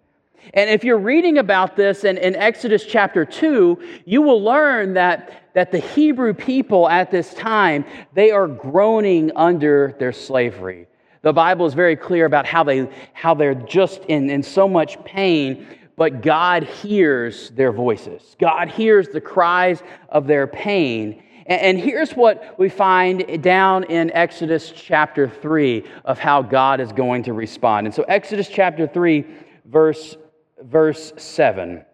And 0.54 0.71
if 0.71 0.85
you're 0.85 0.97
reading 0.97 1.37
about 1.37 1.76
this 1.76 2.04
in, 2.04 2.16
in 2.16 2.35
Exodus 2.35 2.87
chapter 2.87 3.26
2, 3.26 3.78
you 4.07 4.23
will 4.23 4.42
learn 4.42 4.95
that, 4.95 5.52
that 5.52 5.71
the 5.71 5.80
Hebrew 5.80 6.33
people 6.33 6.88
at 6.88 7.11
this 7.11 7.35
time, 7.35 7.85
they 8.14 8.30
are 8.30 8.49
groaning 8.49 9.33
under 9.37 9.95
their 9.99 10.14
slavery. 10.14 10.87
The 11.21 11.35
Bible 11.35 11.66
is 11.66 11.75
very 11.75 11.97
clear 11.97 12.25
about 12.25 12.47
how, 12.47 12.64
they, 12.64 12.88
how 13.12 13.35
they're 13.35 13.54
just 13.54 14.02
in, 14.07 14.30
in 14.30 14.42
so 14.42 14.66
much 14.66 15.02
pain, 15.04 15.66
but 16.00 16.23
God 16.23 16.62
hears 16.62 17.50
their 17.50 17.73
voices. 17.73 18.35
God 18.40 18.71
hears 18.71 19.09
the 19.09 19.21
cries 19.21 19.83
of 20.09 20.26
their 20.26 20.47
pain. 20.47 21.23
And, 21.45 21.78
here's 21.78 22.12
what 22.12 22.59
we 22.59 22.71
find 22.71 23.42
down 23.42 23.85
in 23.85 24.11
Exodus 24.12 24.73
chapter 24.75 25.28
3 25.28 25.85
of 26.07 26.19
how 26.19 26.40
God 26.40 26.80
is 26.80 26.90
going 26.90 27.25
to 27.25 27.35
respond. 27.35 27.87
And 27.87 27.95
so, 27.95 28.02
Exodus 28.04 28.49
chapter 28.49 28.87
3, 28.87 29.26
verse, 29.66 30.16
verse 30.62 31.12
7. 31.19 31.85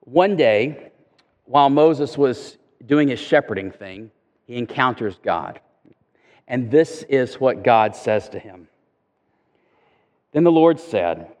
One 0.00 0.36
day, 0.36 0.90
while 1.46 1.70
Moses 1.70 2.18
was 2.18 2.58
doing 2.84 3.08
his 3.08 3.18
shepherding 3.18 3.70
thing, 3.70 4.10
he 4.46 4.56
encounters 4.56 5.18
God. 5.24 5.58
And 6.48 6.70
this 6.70 7.02
is 7.08 7.40
what 7.40 7.62
God 7.62 7.96
says 7.96 8.28
to 8.28 8.38
him. 8.38 8.68
Then 10.32 10.44
the 10.44 10.52
Lord 10.52 10.78
said, 10.78 11.33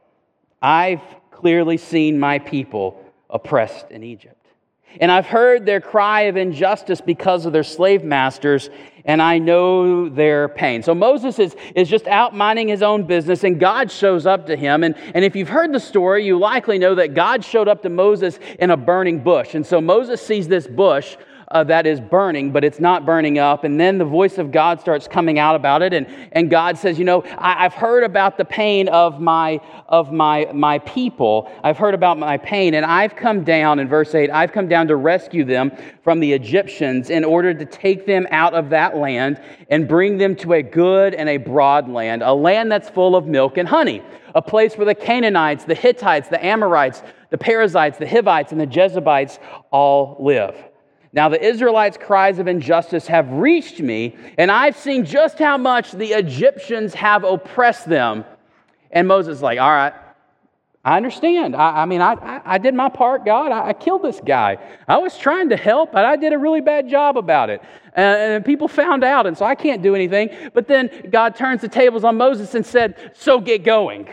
I've 0.64 1.02
clearly 1.30 1.76
seen 1.76 2.18
my 2.18 2.38
people 2.38 2.98
oppressed 3.28 3.90
in 3.90 4.02
Egypt. 4.02 4.46
And 4.98 5.12
I've 5.12 5.26
heard 5.26 5.66
their 5.66 5.80
cry 5.82 6.22
of 6.22 6.38
injustice 6.38 7.02
because 7.02 7.44
of 7.44 7.52
their 7.52 7.64
slave 7.64 8.02
masters, 8.02 8.70
and 9.04 9.20
I 9.20 9.38
know 9.38 10.08
their 10.08 10.48
pain. 10.48 10.82
So 10.82 10.94
Moses 10.94 11.38
is, 11.38 11.54
is 11.74 11.90
just 11.90 12.06
out 12.06 12.34
minding 12.34 12.68
his 12.68 12.82
own 12.82 13.02
business, 13.02 13.44
and 13.44 13.60
God 13.60 13.90
shows 13.90 14.24
up 14.24 14.46
to 14.46 14.56
him. 14.56 14.84
And, 14.84 14.96
and 15.14 15.22
if 15.22 15.36
you've 15.36 15.50
heard 15.50 15.70
the 15.70 15.80
story, 15.80 16.24
you 16.24 16.38
likely 16.38 16.78
know 16.78 16.94
that 16.94 17.12
God 17.12 17.44
showed 17.44 17.68
up 17.68 17.82
to 17.82 17.90
Moses 17.90 18.38
in 18.58 18.70
a 18.70 18.76
burning 18.76 19.18
bush. 19.22 19.54
And 19.54 19.66
so 19.66 19.82
Moses 19.82 20.24
sees 20.24 20.48
this 20.48 20.66
bush 20.66 21.18
uh, 21.54 21.62
that 21.62 21.86
is 21.86 22.00
burning, 22.00 22.50
but 22.50 22.64
it's 22.64 22.80
not 22.80 23.06
burning 23.06 23.38
up. 23.38 23.62
And 23.62 23.78
then 23.78 23.96
the 23.96 24.04
voice 24.04 24.38
of 24.38 24.50
God 24.50 24.80
starts 24.80 25.06
coming 25.06 25.38
out 25.38 25.54
about 25.54 25.82
it. 25.82 25.94
And, 25.94 26.06
and 26.32 26.50
God 26.50 26.76
says, 26.76 26.98
You 26.98 27.04
know, 27.04 27.22
I, 27.38 27.62
have 27.62 27.74
heard 27.74 28.02
about 28.02 28.36
the 28.36 28.44
pain 28.44 28.88
of, 28.88 29.20
my, 29.20 29.60
of 29.88 30.12
my, 30.12 30.50
my 30.52 30.80
people. 30.80 31.50
I've 31.62 31.78
heard 31.78 31.94
about 31.94 32.18
my 32.18 32.36
pain. 32.38 32.74
And 32.74 32.84
I've 32.84 33.14
come 33.14 33.44
down, 33.44 33.78
in 33.78 33.88
verse 33.88 34.16
8, 34.16 34.30
I've 34.30 34.50
come 34.50 34.66
down 34.66 34.88
to 34.88 34.96
rescue 34.96 35.44
them 35.44 35.70
from 36.02 36.18
the 36.18 36.32
Egyptians 36.32 37.08
in 37.08 37.24
order 37.24 37.54
to 37.54 37.64
take 37.64 38.04
them 38.04 38.26
out 38.32 38.54
of 38.54 38.70
that 38.70 38.96
land 38.96 39.40
and 39.70 39.86
bring 39.86 40.18
them 40.18 40.34
to 40.36 40.54
a 40.54 40.62
good 40.62 41.14
and 41.14 41.28
a 41.28 41.36
broad 41.36 41.88
land, 41.88 42.22
a 42.22 42.34
land 42.34 42.70
that's 42.70 42.90
full 42.90 43.14
of 43.14 43.26
milk 43.28 43.58
and 43.58 43.68
honey, 43.68 44.02
a 44.34 44.42
place 44.42 44.76
where 44.76 44.86
the 44.86 44.94
Canaanites, 44.94 45.64
the 45.64 45.76
Hittites, 45.76 46.28
the 46.28 46.44
Amorites, 46.44 47.04
the 47.30 47.38
Perizzites, 47.38 47.98
the 47.98 48.08
Hivites, 48.08 48.50
and 48.50 48.60
the 48.60 48.66
Jebusites 48.66 49.38
all 49.70 50.16
live. 50.18 50.56
Now, 51.14 51.28
the 51.28 51.40
Israelites' 51.40 51.96
cries 51.96 52.40
of 52.40 52.48
injustice 52.48 53.06
have 53.06 53.30
reached 53.30 53.78
me, 53.78 54.16
and 54.36 54.50
I've 54.50 54.76
seen 54.76 55.04
just 55.04 55.38
how 55.38 55.56
much 55.56 55.92
the 55.92 56.08
Egyptians 56.08 56.92
have 56.94 57.22
oppressed 57.22 57.88
them. 57.88 58.24
And 58.90 59.06
Moses 59.06 59.36
is 59.36 59.42
like, 59.42 59.60
All 59.60 59.70
right, 59.70 59.94
I 60.84 60.96
understand. 60.96 61.54
I, 61.54 61.82
I 61.82 61.84
mean, 61.86 62.00
I, 62.00 62.14
I, 62.14 62.40
I, 62.44 62.58
did 62.58 62.74
my 62.74 62.88
part, 62.88 63.24
God. 63.24 63.52
I, 63.52 63.72
killed 63.72 64.02
this 64.02 64.20
guy. 64.26 64.58
I 64.88 64.98
was 64.98 65.16
trying 65.16 65.50
to 65.50 65.56
help, 65.56 65.92
but 65.92 66.04
I 66.04 66.16
did 66.16 66.32
a 66.32 66.38
really 66.38 66.60
bad 66.60 66.90
job 66.90 67.16
about 67.16 67.48
it. 67.48 67.62
And, 67.94 68.32
and 68.32 68.44
people 68.44 68.66
found 68.66 69.04
out, 69.04 69.26
and 69.26 69.38
so 69.38 69.46
I 69.46 69.54
can't 69.54 69.82
do 69.82 69.94
anything. 69.94 70.30
But 70.52 70.66
then 70.66 70.90
God 71.10 71.36
turns 71.36 71.60
the 71.60 71.68
tables 71.68 72.02
on 72.02 72.16
Moses 72.16 72.56
and 72.56 72.66
said, 72.66 73.12
So 73.14 73.40
get 73.40 73.64
going. 73.64 74.08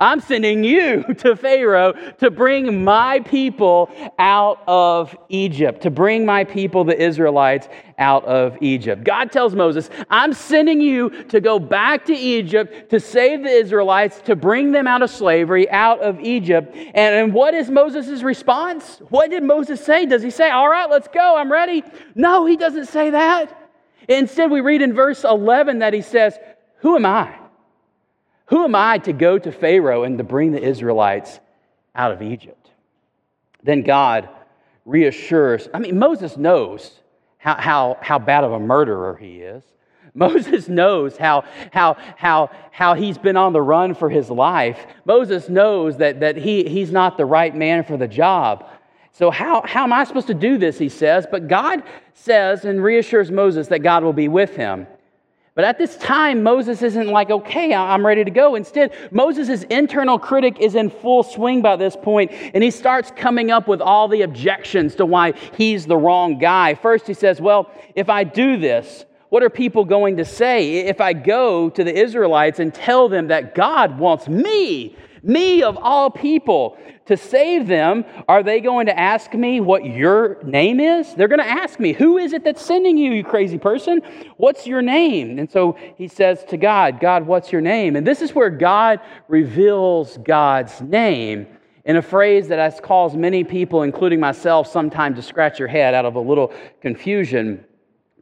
I'm 0.00 0.20
sending 0.20 0.64
you 0.64 1.02
to 1.18 1.36
Pharaoh 1.36 1.92
to 2.18 2.30
bring 2.30 2.84
my 2.84 3.20
people 3.20 3.90
out 4.18 4.62
of 4.66 5.16
Egypt, 5.28 5.82
to 5.82 5.90
bring 5.90 6.26
my 6.26 6.44
people, 6.44 6.84
the 6.84 7.00
Israelites, 7.00 7.68
out 7.98 8.24
of 8.24 8.56
Egypt. 8.60 9.04
God 9.04 9.30
tells 9.30 9.54
Moses, 9.54 9.88
I'm 10.10 10.32
sending 10.32 10.80
you 10.80 11.24
to 11.24 11.40
go 11.40 11.58
back 11.58 12.04
to 12.06 12.14
Egypt 12.14 12.90
to 12.90 12.98
save 12.98 13.42
the 13.42 13.50
Israelites, 13.50 14.20
to 14.22 14.34
bring 14.36 14.72
them 14.72 14.86
out 14.86 15.02
of 15.02 15.10
slavery, 15.10 15.70
out 15.70 16.00
of 16.00 16.20
Egypt. 16.20 16.74
And, 16.74 17.14
and 17.14 17.34
what 17.34 17.54
is 17.54 17.70
Moses' 17.70 18.22
response? 18.22 19.00
What 19.10 19.30
did 19.30 19.42
Moses 19.42 19.84
say? 19.84 20.06
Does 20.06 20.22
he 20.22 20.30
say, 20.30 20.50
All 20.50 20.68
right, 20.68 20.90
let's 20.90 21.08
go, 21.08 21.36
I'm 21.36 21.50
ready? 21.50 21.84
No, 22.14 22.46
he 22.46 22.56
doesn't 22.56 22.86
say 22.86 23.10
that. 23.10 23.60
Instead, 24.08 24.50
we 24.50 24.60
read 24.60 24.82
in 24.82 24.92
verse 24.92 25.24
11 25.24 25.78
that 25.78 25.94
he 25.94 26.02
says, 26.02 26.38
Who 26.78 26.96
am 26.96 27.06
I? 27.06 27.38
Who 28.46 28.64
am 28.64 28.74
I 28.74 28.98
to 28.98 29.12
go 29.12 29.38
to 29.38 29.50
Pharaoh 29.50 30.04
and 30.04 30.18
to 30.18 30.24
bring 30.24 30.52
the 30.52 30.62
Israelites 30.62 31.40
out 31.94 32.12
of 32.12 32.22
Egypt? 32.22 32.70
Then 33.62 33.82
God 33.82 34.28
reassures, 34.84 35.68
I 35.72 35.78
mean, 35.78 35.98
Moses 35.98 36.36
knows 36.36 37.00
how, 37.38 37.54
how, 37.54 37.98
how 38.02 38.18
bad 38.18 38.44
of 38.44 38.52
a 38.52 38.60
murderer 38.60 39.16
he 39.16 39.40
is. 39.40 39.62
Moses 40.14 40.68
knows 40.68 41.16
how, 41.16 41.44
how, 41.72 41.96
how, 42.16 42.50
how 42.70 42.94
he's 42.94 43.18
been 43.18 43.36
on 43.36 43.52
the 43.52 43.62
run 43.62 43.94
for 43.94 44.08
his 44.08 44.30
life. 44.30 44.86
Moses 45.04 45.48
knows 45.48 45.96
that, 45.96 46.20
that 46.20 46.36
he, 46.36 46.64
he's 46.64 46.92
not 46.92 47.16
the 47.16 47.24
right 47.24 47.54
man 47.54 47.82
for 47.82 47.96
the 47.96 48.06
job. 48.06 48.68
So, 49.10 49.30
how, 49.30 49.62
how 49.64 49.84
am 49.84 49.92
I 49.92 50.04
supposed 50.04 50.26
to 50.26 50.34
do 50.34 50.58
this? 50.58 50.78
He 50.78 50.88
says. 50.88 51.26
But 51.30 51.48
God 51.48 51.82
says 52.14 52.64
and 52.64 52.82
reassures 52.82 53.30
Moses 53.30 53.68
that 53.68 53.80
God 53.80 54.04
will 54.04 54.12
be 54.12 54.28
with 54.28 54.56
him. 54.56 54.86
But 55.54 55.64
at 55.64 55.78
this 55.78 55.96
time, 55.98 56.42
Moses 56.42 56.82
isn't 56.82 57.06
like, 57.06 57.30
okay, 57.30 57.72
I'm 57.72 58.04
ready 58.04 58.24
to 58.24 58.30
go. 58.30 58.56
Instead, 58.56 58.92
Moses' 59.12 59.62
internal 59.64 60.18
critic 60.18 60.58
is 60.58 60.74
in 60.74 60.90
full 60.90 61.22
swing 61.22 61.62
by 61.62 61.76
this 61.76 61.94
point, 61.94 62.32
and 62.32 62.64
he 62.64 62.72
starts 62.72 63.12
coming 63.14 63.52
up 63.52 63.68
with 63.68 63.80
all 63.80 64.08
the 64.08 64.22
objections 64.22 64.96
to 64.96 65.06
why 65.06 65.32
he's 65.56 65.86
the 65.86 65.96
wrong 65.96 66.38
guy. 66.38 66.74
First, 66.74 67.06
he 67.06 67.14
says, 67.14 67.40
well, 67.40 67.70
if 67.94 68.10
I 68.10 68.24
do 68.24 68.56
this, 68.56 69.04
what 69.28 69.44
are 69.44 69.50
people 69.50 69.84
going 69.84 70.16
to 70.16 70.24
say 70.24 70.80
if 70.86 71.00
I 71.00 71.12
go 71.12 71.70
to 71.70 71.84
the 71.84 71.94
Israelites 71.94 72.58
and 72.58 72.74
tell 72.74 73.08
them 73.08 73.28
that 73.28 73.54
God 73.54 73.98
wants 73.98 74.28
me 74.28 74.96
me 75.24 75.62
of 75.62 75.78
all 75.80 76.10
people, 76.10 76.76
to 77.06 77.16
save 77.16 77.66
them, 77.66 78.04
are 78.28 78.42
they 78.42 78.60
going 78.60 78.86
to 78.86 78.98
ask 78.98 79.34
me 79.34 79.60
what 79.60 79.84
your 79.84 80.42
name 80.42 80.80
is? 80.80 81.14
They're 81.14 81.28
going 81.28 81.40
to 81.40 81.46
ask 81.46 81.78
me, 81.78 81.92
Who 81.92 82.18
is 82.18 82.32
it 82.32 82.44
that's 82.44 82.62
sending 82.62 82.96
you, 82.96 83.12
you 83.12 83.24
crazy 83.24 83.58
person? 83.58 84.00
What's 84.36 84.66
your 84.66 84.82
name? 84.82 85.38
And 85.38 85.50
so 85.50 85.76
he 85.96 86.08
says 86.08 86.44
to 86.44 86.56
God, 86.56 87.00
God, 87.00 87.26
what's 87.26 87.52
your 87.52 87.60
name? 87.60 87.96
And 87.96 88.06
this 88.06 88.22
is 88.22 88.34
where 88.34 88.50
God 88.50 89.00
reveals 89.28 90.16
God's 90.18 90.80
name 90.80 91.46
in 91.84 91.96
a 91.96 92.02
phrase 92.02 92.48
that 92.48 92.58
has 92.58 92.80
caused 92.80 93.16
many 93.16 93.44
people, 93.44 93.82
including 93.82 94.18
myself, 94.18 94.66
sometimes 94.66 95.16
to 95.16 95.22
scratch 95.22 95.58
your 95.58 95.68
head 95.68 95.92
out 95.92 96.06
of 96.06 96.14
a 96.14 96.20
little 96.20 96.52
confusion. 96.80 97.62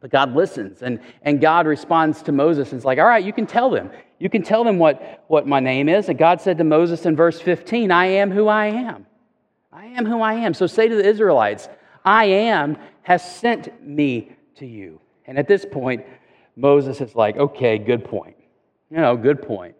But 0.01 0.11
God 0.11 0.35
listens, 0.35 0.81
and, 0.81 0.99
and 1.21 1.39
God 1.39 1.65
responds 1.65 2.21
to 2.23 2.33
Moses 2.33 2.73
and 2.73 2.79
is 2.79 2.85
like, 2.85 2.99
All 2.99 3.05
right, 3.05 3.23
you 3.23 3.31
can 3.31 3.47
tell 3.47 3.69
them. 3.69 3.89
You 4.23 4.29
can 4.29 4.41
tell 4.41 4.63
them 4.63 4.79
what, 4.79 5.25
what 5.27 5.45
my 5.45 5.59
name 5.59 5.89
is. 5.89 6.07
And 6.07 6.17
God 6.17 6.39
said 6.39 6.57
to 6.59 6.63
Moses 6.63 7.05
in 7.05 7.13
verse 7.13 7.41
15, 7.41 7.91
I 7.91 8.05
am 8.05 8.31
who 8.31 8.47
I 8.47 8.67
am. 8.67 9.05
I 9.69 9.87
am 9.87 10.05
who 10.05 10.21
I 10.21 10.35
am. 10.35 10.53
So 10.53 10.65
say 10.65 10.87
to 10.87 10.95
the 10.95 11.05
Israelites, 11.05 11.67
I 12.05 12.23
am 12.23 12.77
has 13.01 13.35
sent 13.35 13.85
me 13.85 14.31
to 14.55 14.65
you. 14.65 15.01
And 15.25 15.37
at 15.37 15.49
this 15.49 15.65
point, 15.69 16.05
Moses 16.55 17.01
is 17.01 17.15
like, 17.15 17.35
okay, 17.35 17.77
good 17.77 18.05
point. 18.05 18.37
You 18.89 18.95
know, 18.95 19.17
good 19.17 19.41
point. 19.41 19.75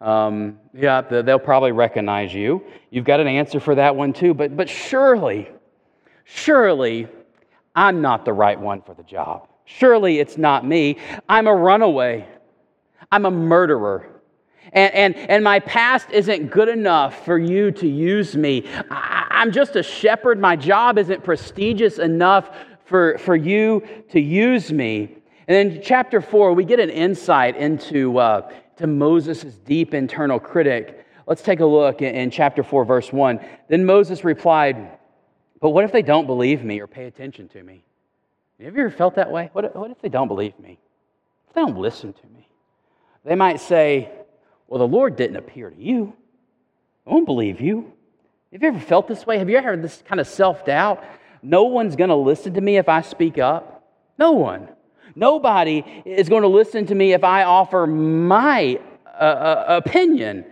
Um, 0.00 0.58
yeah, 0.76 1.00
they'll 1.00 1.38
probably 1.38 1.70
recognize 1.70 2.34
you. 2.34 2.64
You've 2.90 3.04
got 3.04 3.20
an 3.20 3.28
answer 3.28 3.60
for 3.60 3.76
that 3.76 3.94
one 3.94 4.12
too. 4.12 4.34
But, 4.34 4.56
but 4.56 4.68
surely, 4.68 5.48
surely, 6.24 7.06
I'm 7.76 8.02
not 8.02 8.24
the 8.24 8.32
right 8.32 8.58
one 8.58 8.82
for 8.82 8.94
the 8.94 9.04
job. 9.04 9.46
Surely 9.66 10.18
it's 10.18 10.36
not 10.36 10.66
me. 10.66 10.98
I'm 11.28 11.46
a 11.46 11.54
runaway. 11.54 12.26
I'm 13.10 13.26
a 13.26 13.30
murderer. 13.30 14.08
And, 14.72 14.94
and, 14.94 15.16
and 15.30 15.44
my 15.44 15.60
past 15.60 16.10
isn't 16.10 16.50
good 16.50 16.68
enough 16.68 17.24
for 17.24 17.38
you 17.38 17.70
to 17.72 17.86
use 17.86 18.36
me. 18.36 18.66
I, 18.90 19.26
I'm 19.30 19.52
just 19.52 19.76
a 19.76 19.82
shepherd. 19.82 20.40
My 20.40 20.56
job 20.56 20.98
isn't 20.98 21.22
prestigious 21.22 21.98
enough 21.98 22.50
for, 22.86 23.18
for 23.18 23.36
you 23.36 23.82
to 24.10 24.20
use 24.20 24.72
me. 24.72 25.16
And 25.46 25.72
in 25.72 25.82
chapter 25.82 26.20
four, 26.20 26.54
we 26.54 26.64
get 26.64 26.80
an 26.80 26.90
insight 26.90 27.56
into 27.56 28.18
uh, 28.18 28.50
to 28.76 28.86
Moses' 28.86 29.56
deep 29.58 29.94
internal 29.94 30.40
critic. 30.40 31.06
Let's 31.26 31.42
take 31.42 31.60
a 31.60 31.66
look 31.66 32.02
in, 32.02 32.14
in 32.14 32.30
chapter 32.30 32.62
4, 32.62 32.84
verse 32.84 33.12
1. 33.12 33.40
Then 33.68 33.84
Moses 33.84 34.24
replied, 34.24 34.98
But 35.60 35.70
what 35.70 35.84
if 35.84 35.92
they 35.92 36.02
don't 36.02 36.26
believe 36.26 36.64
me 36.64 36.80
or 36.80 36.86
pay 36.86 37.06
attention 37.06 37.48
to 37.50 37.62
me? 37.62 37.84
Have 38.62 38.76
you 38.76 38.82
ever 38.82 38.90
felt 38.90 39.16
that 39.16 39.30
way? 39.30 39.50
What, 39.52 39.74
what 39.76 39.90
if 39.90 40.00
they 40.00 40.08
don't 40.08 40.28
believe 40.28 40.58
me? 40.58 40.78
If 41.48 41.54
they 41.54 41.60
don't 41.60 41.76
listen 41.76 42.12
to 42.12 42.26
me? 42.34 42.48
They 43.24 43.34
might 43.34 43.60
say, 43.60 44.10
Well, 44.68 44.78
the 44.78 44.88
Lord 44.88 45.16
didn't 45.16 45.36
appear 45.36 45.70
to 45.70 45.80
you. 45.80 46.14
I 47.06 47.10
won't 47.10 47.26
believe 47.26 47.60
you. 47.60 47.92
Have 48.52 48.62
you 48.62 48.68
ever 48.68 48.80
felt 48.80 49.08
this 49.08 49.26
way? 49.26 49.38
Have 49.38 49.50
you 49.50 49.56
ever 49.56 49.70
had 49.70 49.82
this 49.82 50.02
kind 50.06 50.20
of 50.20 50.26
self 50.26 50.64
doubt? 50.64 51.02
No 51.42 51.64
one's 51.64 51.96
going 51.96 52.10
to 52.10 52.16
listen 52.16 52.54
to 52.54 52.60
me 52.60 52.76
if 52.76 52.88
I 52.88 53.02
speak 53.02 53.38
up. 53.38 53.90
No 54.18 54.32
one. 54.32 54.68
Nobody 55.14 55.84
is 56.04 56.28
going 56.28 56.42
to 56.42 56.48
listen 56.48 56.86
to 56.86 56.94
me 56.94 57.12
if 57.12 57.22
I 57.22 57.44
offer 57.44 57.86
my 57.86 58.80
uh, 59.06 59.08
uh, 59.18 59.64
opinion. 59.84 60.44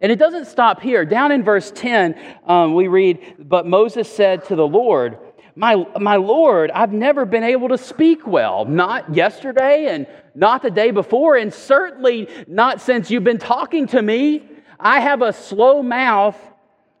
And 0.00 0.10
it 0.10 0.18
doesn't 0.18 0.46
stop 0.46 0.80
here. 0.80 1.04
Down 1.04 1.30
in 1.32 1.42
verse 1.42 1.70
10, 1.74 2.18
um, 2.46 2.74
we 2.74 2.88
read, 2.88 3.36
But 3.38 3.66
Moses 3.66 4.10
said 4.10 4.44
to 4.46 4.56
the 4.56 4.66
Lord, 4.66 5.18
my, 5.56 5.84
my 5.98 6.16
Lord, 6.16 6.70
I've 6.70 6.92
never 6.92 7.24
been 7.24 7.42
able 7.42 7.68
to 7.68 7.78
speak 7.78 8.26
well. 8.26 8.64
Not 8.64 9.14
yesterday 9.14 9.86
and 9.94 10.06
not 10.34 10.62
the 10.62 10.70
day 10.70 10.90
before, 10.90 11.36
and 11.36 11.52
certainly 11.52 12.28
not 12.46 12.80
since 12.80 13.10
you've 13.10 13.24
been 13.24 13.38
talking 13.38 13.86
to 13.88 14.00
me. 14.00 14.42
I 14.78 15.00
have 15.00 15.22
a 15.22 15.32
slow 15.32 15.82
mouth 15.82 16.36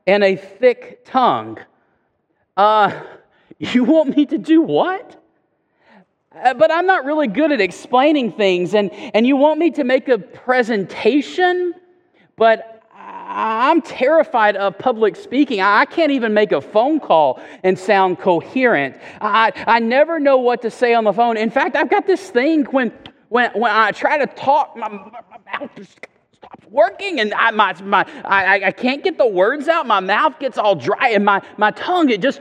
and 0.06 0.24
a 0.24 0.36
thick 0.36 1.04
tongue. 1.04 1.58
Uh, 2.56 3.00
you 3.58 3.84
want 3.84 4.16
me 4.16 4.26
to 4.26 4.38
do 4.38 4.62
what? 4.62 5.16
Uh, 6.32 6.54
but 6.54 6.70
I'm 6.70 6.86
not 6.86 7.04
really 7.04 7.26
good 7.26 7.50
at 7.52 7.60
explaining 7.60 8.32
things, 8.32 8.74
and, 8.74 8.92
and 8.92 9.26
you 9.26 9.36
want 9.36 9.58
me 9.58 9.70
to 9.72 9.84
make 9.84 10.08
a 10.08 10.18
presentation, 10.18 11.74
but 12.36 12.69
I'm 13.32 13.80
terrified 13.80 14.56
of 14.56 14.76
public 14.76 15.14
speaking. 15.14 15.60
I 15.60 15.84
can't 15.84 16.10
even 16.10 16.34
make 16.34 16.50
a 16.50 16.60
phone 16.60 16.98
call 16.98 17.40
and 17.62 17.78
sound 17.78 18.18
coherent. 18.18 18.96
I, 19.20 19.52
I 19.68 19.78
never 19.78 20.18
know 20.18 20.38
what 20.38 20.62
to 20.62 20.70
say 20.70 20.94
on 20.94 21.04
the 21.04 21.12
phone. 21.12 21.36
In 21.36 21.48
fact, 21.48 21.76
I've 21.76 21.88
got 21.88 22.08
this 22.08 22.28
thing 22.30 22.64
when, 22.64 22.92
when, 23.28 23.52
when 23.52 23.70
I 23.70 23.92
try 23.92 24.18
to 24.18 24.26
talk, 24.26 24.76
my, 24.76 24.88
my 24.88 25.58
mouth 25.58 25.70
just 25.76 26.00
stops 26.32 26.66
working 26.70 27.20
and 27.20 27.32
I, 27.34 27.52
my, 27.52 27.80
my, 27.82 28.04
I, 28.24 28.64
I 28.64 28.72
can't 28.72 29.04
get 29.04 29.16
the 29.16 29.28
words 29.28 29.68
out. 29.68 29.86
My 29.86 30.00
mouth 30.00 30.40
gets 30.40 30.58
all 30.58 30.74
dry 30.74 31.10
and 31.10 31.24
my, 31.24 31.40
my 31.56 31.70
tongue, 31.70 32.10
it 32.10 32.20
just 32.20 32.40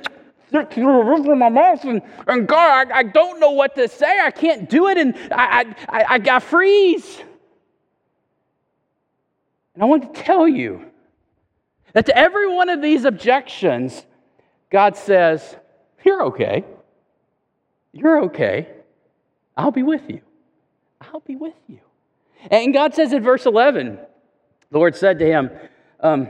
of 0.52 1.38
my 1.38 1.50
mouth. 1.50 1.84
And, 1.84 2.02
and 2.26 2.48
God, 2.48 2.90
I, 2.92 3.00
I 3.00 3.04
don't 3.04 3.40
know 3.40 3.52
what 3.52 3.76
to 3.76 3.88
say. 3.88 4.20
I 4.20 4.32
can't 4.32 4.68
do 4.68 4.88
it. 4.88 4.98
And 4.98 5.16
I, 5.32 5.76
I, 5.88 6.16
I, 6.16 6.36
I 6.38 6.40
freeze. 6.40 7.22
And 9.80 9.86
I 9.86 9.88
want 9.88 10.14
to 10.14 10.22
tell 10.24 10.46
you 10.46 10.84
that 11.94 12.06
to 12.08 12.18
every 12.18 12.54
one 12.54 12.68
of 12.68 12.82
these 12.82 13.06
objections, 13.06 14.06
God 14.70 14.98
says, 14.98 15.56
You're 16.04 16.26
okay. 16.26 16.66
You're 17.94 18.24
okay. 18.26 18.68
I'll 19.56 19.72
be 19.72 19.84
with 19.84 20.02
you. 20.10 20.20
I'll 21.00 21.22
be 21.22 21.38
with 21.38 21.54
you. 21.70 21.80
And 22.52 22.74
God 22.74 22.94
says 22.94 23.14
in 23.14 23.24
verse 23.24 23.46
11, 23.46 23.98
the 24.70 24.78
Lord 24.78 24.98
said 24.98 25.18
to 25.20 25.26
him, 25.26 25.50
um, 26.02 26.28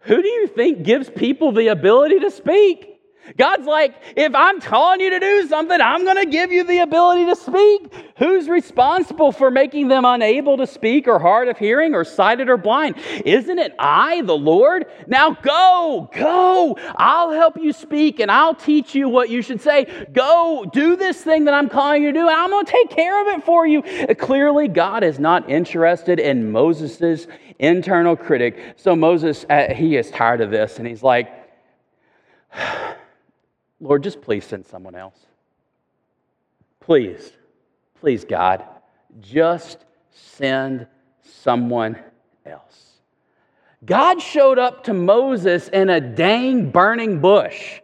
Who 0.00 0.20
do 0.20 0.28
you 0.28 0.46
think 0.46 0.82
gives 0.82 1.08
people 1.08 1.52
the 1.52 1.68
ability 1.68 2.18
to 2.18 2.30
speak? 2.30 2.89
God's 3.36 3.66
like, 3.66 3.94
if 4.16 4.34
I'm 4.34 4.60
telling 4.60 5.00
you 5.00 5.10
to 5.10 5.20
do 5.20 5.46
something, 5.48 5.80
I'm 5.80 6.04
going 6.04 6.16
to 6.16 6.26
give 6.26 6.50
you 6.50 6.64
the 6.64 6.78
ability 6.78 7.26
to 7.26 7.36
speak. 7.36 7.92
Who's 8.18 8.48
responsible 8.48 9.32
for 9.32 9.50
making 9.50 9.88
them 9.88 10.04
unable 10.04 10.56
to 10.56 10.66
speak 10.66 11.06
or 11.06 11.18
hard 11.18 11.48
of 11.48 11.56
hearing 11.58 11.94
or 11.94 12.04
sighted 12.04 12.48
or 12.48 12.56
blind? 12.56 12.96
Isn't 13.24 13.58
it 13.58 13.74
I, 13.78 14.22
the 14.22 14.36
Lord? 14.36 14.86
Now 15.06 15.32
go, 15.32 16.10
go. 16.12 16.76
I'll 16.96 17.30
help 17.30 17.56
you 17.56 17.72
speak 17.72 18.20
and 18.20 18.30
I'll 18.30 18.54
teach 18.54 18.94
you 18.94 19.08
what 19.08 19.30
you 19.30 19.42
should 19.42 19.60
say. 19.60 20.06
Go, 20.12 20.66
do 20.72 20.96
this 20.96 21.22
thing 21.22 21.44
that 21.44 21.54
I'm 21.54 21.68
calling 21.68 22.02
you 22.02 22.12
to 22.12 22.18
do, 22.18 22.28
and 22.28 22.36
I'm 22.36 22.50
going 22.50 22.66
to 22.66 22.72
take 22.72 22.90
care 22.90 23.20
of 23.22 23.38
it 23.38 23.44
for 23.44 23.66
you. 23.66 23.82
Clearly, 24.16 24.68
God 24.68 25.04
is 25.04 25.18
not 25.18 25.48
interested 25.48 26.18
in 26.18 26.50
Moses' 26.50 27.26
internal 27.58 28.16
critic. 28.16 28.74
So 28.76 28.96
Moses, 28.96 29.44
uh, 29.48 29.72
he 29.74 29.96
is 29.96 30.10
tired 30.10 30.40
of 30.40 30.50
this 30.50 30.78
and 30.78 30.86
he's 30.86 31.02
like, 31.02 31.39
Lord, 33.80 34.02
just 34.02 34.20
please 34.20 34.44
send 34.44 34.66
someone 34.66 34.94
else. 34.94 35.18
Please, 36.80 37.32
please, 38.00 38.24
God, 38.24 38.64
just 39.20 39.84
send 40.10 40.86
someone 41.22 41.98
else. 42.44 42.92
God 43.84 44.20
showed 44.20 44.58
up 44.58 44.84
to 44.84 44.92
Moses 44.92 45.68
in 45.68 45.88
a 45.88 46.00
dang 46.00 46.70
burning 46.70 47.20
bush, 47.20 47.80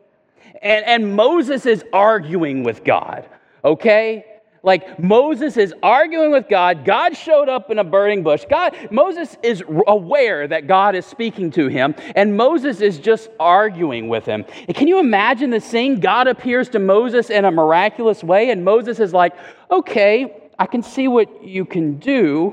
and, 0.60 0.84
and 0.84 1.16
Moses 1.16 1.64
is 1.64 1.84
arguing 1.92 2.62
with 2.62 2.84
God, 2.84 3.28
okay? 3.64 4.24
Like 4.66 4.98
Moses 4.98 5.56
is 5.56 5.72
arguing 5.80 6.32
with 6.32 6.48
God. 6.48 6.84
God 6.84 7.16
showed 7.16 7.48
up 7.48 7.70
in 7.70 7.78
a 7.78 7.84
burning 7.84 8.24
bush. 8.24 8.44
God, 8.50 8.76
Moses 8.90 9.36
is 9.44 9.62
aware 9.86 10.48
that 10.48 10.66
God 10.66 10.96
is 10.96 11.06
speaking 11.06 11.52
to 11.52 11.68
him, 11.68 11.94
and 12.16 12.36
Moses 12.36 12.80
is 12.80 12.98
just 12.98 13.30
arguing 13.38 14.08
with 14.08 14.26
him. 14.26 14.44
And 14.66 14.76
can 14.76 14.88
you 14.88 14.98
imagine 14.98 15.50
the 15.50 15.60
scene? 15.60 16.00
God 16.00 16.26
appears 16.26 16.68
to 16.70 16.80
Moses 16.80 17.30
in 17.30 17.44
a 17.44 17.50
miraculous 17.52 18.24
way, 18.24 18.50
and 18.50 18.64
Moses 18.64 18.98
is 18.98 19.12
like, 19.12 19.34
okay, 19.70 20.50
I 20.58 20.66
can 20.66 20.82
see 20.82 21.06
what 21.06 21.44
you 21.44 21.64
can 21.64 21.98
do. 21.98 22.52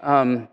Um, 0.00 0.46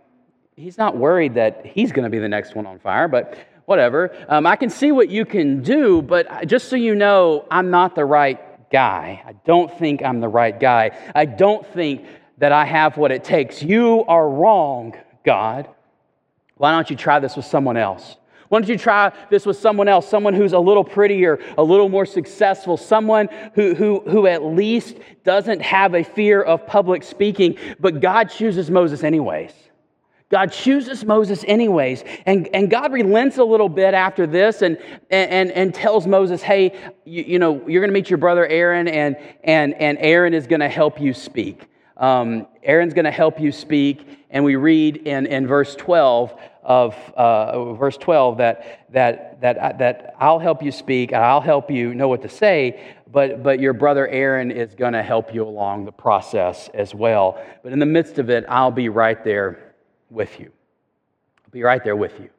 he's 0.56 0.77
not 0.80 0.97
worried 0.97 1.36
that 1.36 1.67
he's 1.67 1.91
going 1.91 2.06
to 2.06 2.10
be 2.10 2.17
the 2.17 2.30
next 2.30 2.56
one 2.56 2.65
on 2.65 2.80
fire, 2.80 3.08
but 3.08 3.38
whatever. 3.65 4.12
Um, 4.27 4.47
I 4.47 4.56
can 4.56 4.71
see 4.71 4.91
what 4.91 5.10
you 5.10 5.23
can 5.23 5.62
do, 5.62 6.01
but 6.01 6.47
just 6.47 6.67
so 6.67 6.75
you 6.75 6.95
know, 6.95 7.45
I'm 7.51 7.69
not 7.69 7.93
the 7.93 8.06
right 8.06 8.39
guy. 8.71 9.21
I 9.25 9.34
don't 9.45 9.77
think 9.77 10.03
I'm 10.03 10.19
the 10.19 10.27
right 10.27 10.57
guy. 10.57 10.91
I 11.13 11.25
don't 11.25 11.65
think 11.73 12.05
that 12.38 12.51
I 12.51 12.65
have 12.65 12.97
what 12.97 13.12
it 13.12 13.23
takes. 13.23 13.62
You 13.62 14.03
are 14.07 14.27
wrong, 14.27 14.95
God. 15.25 15.69
Why 16.55 16.71
don't 16.71 16.89
you 16.89 16.95
try 16.95 17.19
this 17.19 17.36
with 17.36 17.45
someone 17.45 17.77
else? 17.77 18.17
Why 18.49 18.60
don't 18.60 18.67
you 18.67 18.77
try 18.77 19.13
this 19.29 19.45
with 19.45 19.57
someone 19.57 19.88
else? 19.88 20.10
Someone 20.10 20.34
who's 20.34 20.51
a 20.51 20.60
little 20.60 20.84
prettier, 20.84 21.39
a 21.57 21.63
little 21.63 21.88
more 21.88 22.05
successful, 22.05 22.75
someone 22.75 23.29
who, 23.55 23.73
who, 23.73 24.01
who 24.01 24.27
at 24.27 24.43
least 24.43 24.97
doesn't 25.23 25.62
have 25.62 25.95
a 25.95 26.03
fear 26.03 26.41
of 26.41 26.67
public 26.67 27.03
speaking. 27.03 27.57
But 27.79 28.01
God 28.01 28.25
chooses 28.25 28.69
Moses 28.69 29.03
anyways. 29.03 29.53
God 30.31 30.53
chooses 30.53 31.03
Moses 31.03 31.43
anyways. 31.45 32.03
And, 32.25 32.47
and 32.53 32.69
God 32.69 32.93
relents 32.93 33.37
a 33.37 33.43
little 33.43 33.69
bit 33.69 33.93
after 33.93 34.25
this 34.25 34.61
and, 34.61 34.77
and, 35.09 35.51
and 35.51 35.75
tells 35.75 36.07
Moses, 36.07 36.41
hey, 36.41 36.73
you, 37.03 37.23
you 37.23 37.39
know, 37.39 37.67
you're 37.67 37.81
going 37.81 37.89
to 37.89 37.93
meet 37.93 38.09
your 38.09 38.17
brother 38.17 38.47
Aaron, 38.47 38.87
and, 38.87 39.17
and, 39.43 39.73
and 39.75 39.97
Aaron 39.99 40.33
is 40.33 40.47
going 40.47 40.61
to 40.61 40.69
help 40.69 40.99
you 41.01 41.13
speak. 41.13 41.67
Um, 41.97 42.47
Aaron's 42.63 42.93
going 42.93 43.05
to 43.05 43.11
help 43.11 43.39
you 43.39 43.51
speak. 43.51 44.07
And 44.29 44.45
we 44.45 44.55
read 44.55 44.95
in, 44.95 45.25
in 45.25 45.45
verse 45.45 45.75
12 45.75 46.33
of 46.63 46.95
uh, 47.15 47.73
verse 47.73 47.97
12 47.97 48.37
that, 48.37 48.85
that, 48.93 49.41
that, 49.41 49.79
that 49.79 50.15
I'll 50.19 50.39
help 50.39 50.63
you 50.63 50.71
speak 50.71 51.11
and 51.11 51.21
I'll 51.21 51.41
help 51.41 51.69
you 51.69 51.93
know 51.93 52.07
what 52.07 52.21
to 52.21 52.29
say, 52.29 52.95
but, 53.11 53.43
but 53.43 53.59
your 53.59 53.73
brother 53.73 54.07
Aaron 54.07 54.51
is 54.51 54.73
going 54.75 54.93
to 54.93 55.03
help 55.03 55.33
you 55.33 55.43
along 55.43 55.85
the 55.85 55.91
process 55.91 56.69
as 56.73 56.95
well. 56.95 57.43
But 57.63 57.73
in 57.73 57.79
the 57.79 57.85
midst 57.85 58.19
of 58.19 58.29
it, 58.29 58.45
I'll 58.47 58.71
be 58.71 58.87
right 58.87 59.21
there 59.23 59.70
with 60.12 60.39
you. 60.39 60.52
I'll 61.43 61.52
be 61.52 61.63
right 61.63 61.84
there 61.84 61.95
with 61.95 62.19
you. 62.19 62.30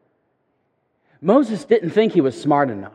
Moses 1.20 1.64
didn't 1.64 1.90
think 1.90 2.12
he 2.12 2.20
was 2.20 2.40
smart 2.40 2.70
enough. 2.70 2.92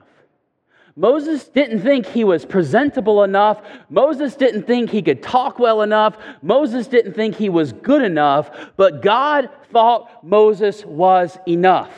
Moses 0.95 1.47
didn't 1.47 1.81
think 1.81 2.07
he 2.07 2.23
was 2.23 2.43
presentable 2.43 3.23
enough. 3.23 3.61
Moses 3.89 4.35
didn't 4.35 4.63
think 4.63 4.89
he 4.89 5.01
could 5.01 5.21
talk 5.21 5.59
well 5.59 5.83
enough. 5.83 6.17
Moses 6.41 6.87
didn't 6.87 7.13
think 7.13 7.35
he 7.35 7.49
was 7.49 7.71
good 7.71 8.01
enough. 8.01 8.49
But 8.77 9.03
God 9.03 9.49
thought 9.71 10.23
Moses 10.23 10.83
was 10.83 11.37
enough. 11.47 11.91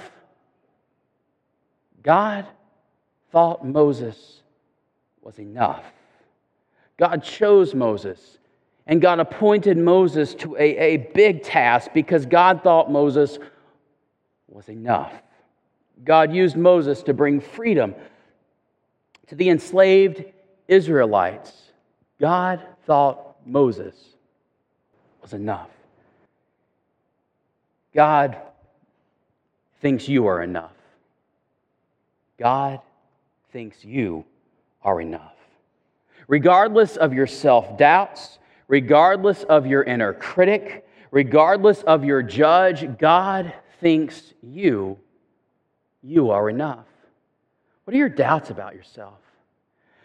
God 2.04 2.46
thought 3.32 3.66
Moses 3.66 4.42
was 5.22 5.40
enough. 5.40 5.84
God 6.98 7.24
chose 7.24 7.74
Moses 7.74 8.39
and 8.90 9.00
God 9.00 9.20
appointed 9.20 9.78
Moses 9.78 10.34
to 10.36 10.56
a, 10.56 10.64
a 10.64 10.98
big 10.98 11.44
task 11.44 11.92
because 11.94 12.26
God 12.26 12.64
thought 12.64 12.92
Moses 12.92 13.38
was 14.48 14.68
enough. 14.68 15.14
God 16.04 16.34
used 16.34 16.58
Moses 16.58 17.04
to 17.04 17.14
bring 17.14 17.40
freedom 17.40 17.94
to 19.28 19.36
the 19.36 19.50
enslaved 19.50 20.24
Israelites. 20.68 21.54
God 22.20 22.66
thought 22.88 23.36
Moses 23.46 23.96
was 25.22 25.34
enough. 25.34 25.70
God 27.94 28.38
thinks 29.82 30.10
you 30.10 30.26
are 30.26 30.42
enough. 30.42 30.74
God 32.40 32.80
thinks 33.52 33.86
you 33.86 34.26
are 34.82 35.00
enough. 35.00 35.36
Regardless 36.28 36.98
of 36.98 37.14
your 37.14 37.28
self 37.28 37.78
doubts, 37.78 38.39
regardless 38.70 39.44
of 39.44 39.68
your 39.68 39.84
inner 39.84 40.14
critic, 40.14 40.88
regardless 41.12 41.82
of 41.84 42.06
your 42.06 42.24
judge, 42.24 42.98
God 42.98 43.54
thinks 43.82 44.34
you, 44.42 44.98
you 46.02 46.30
are 46.30 46.50
enough. 46.50 46.86
What 47.84 47.94
are 47.94 47.98
your 47.98 48.08
doubts 48.08 48.52
about 48.52 48.76
yourself? 48.76 49.18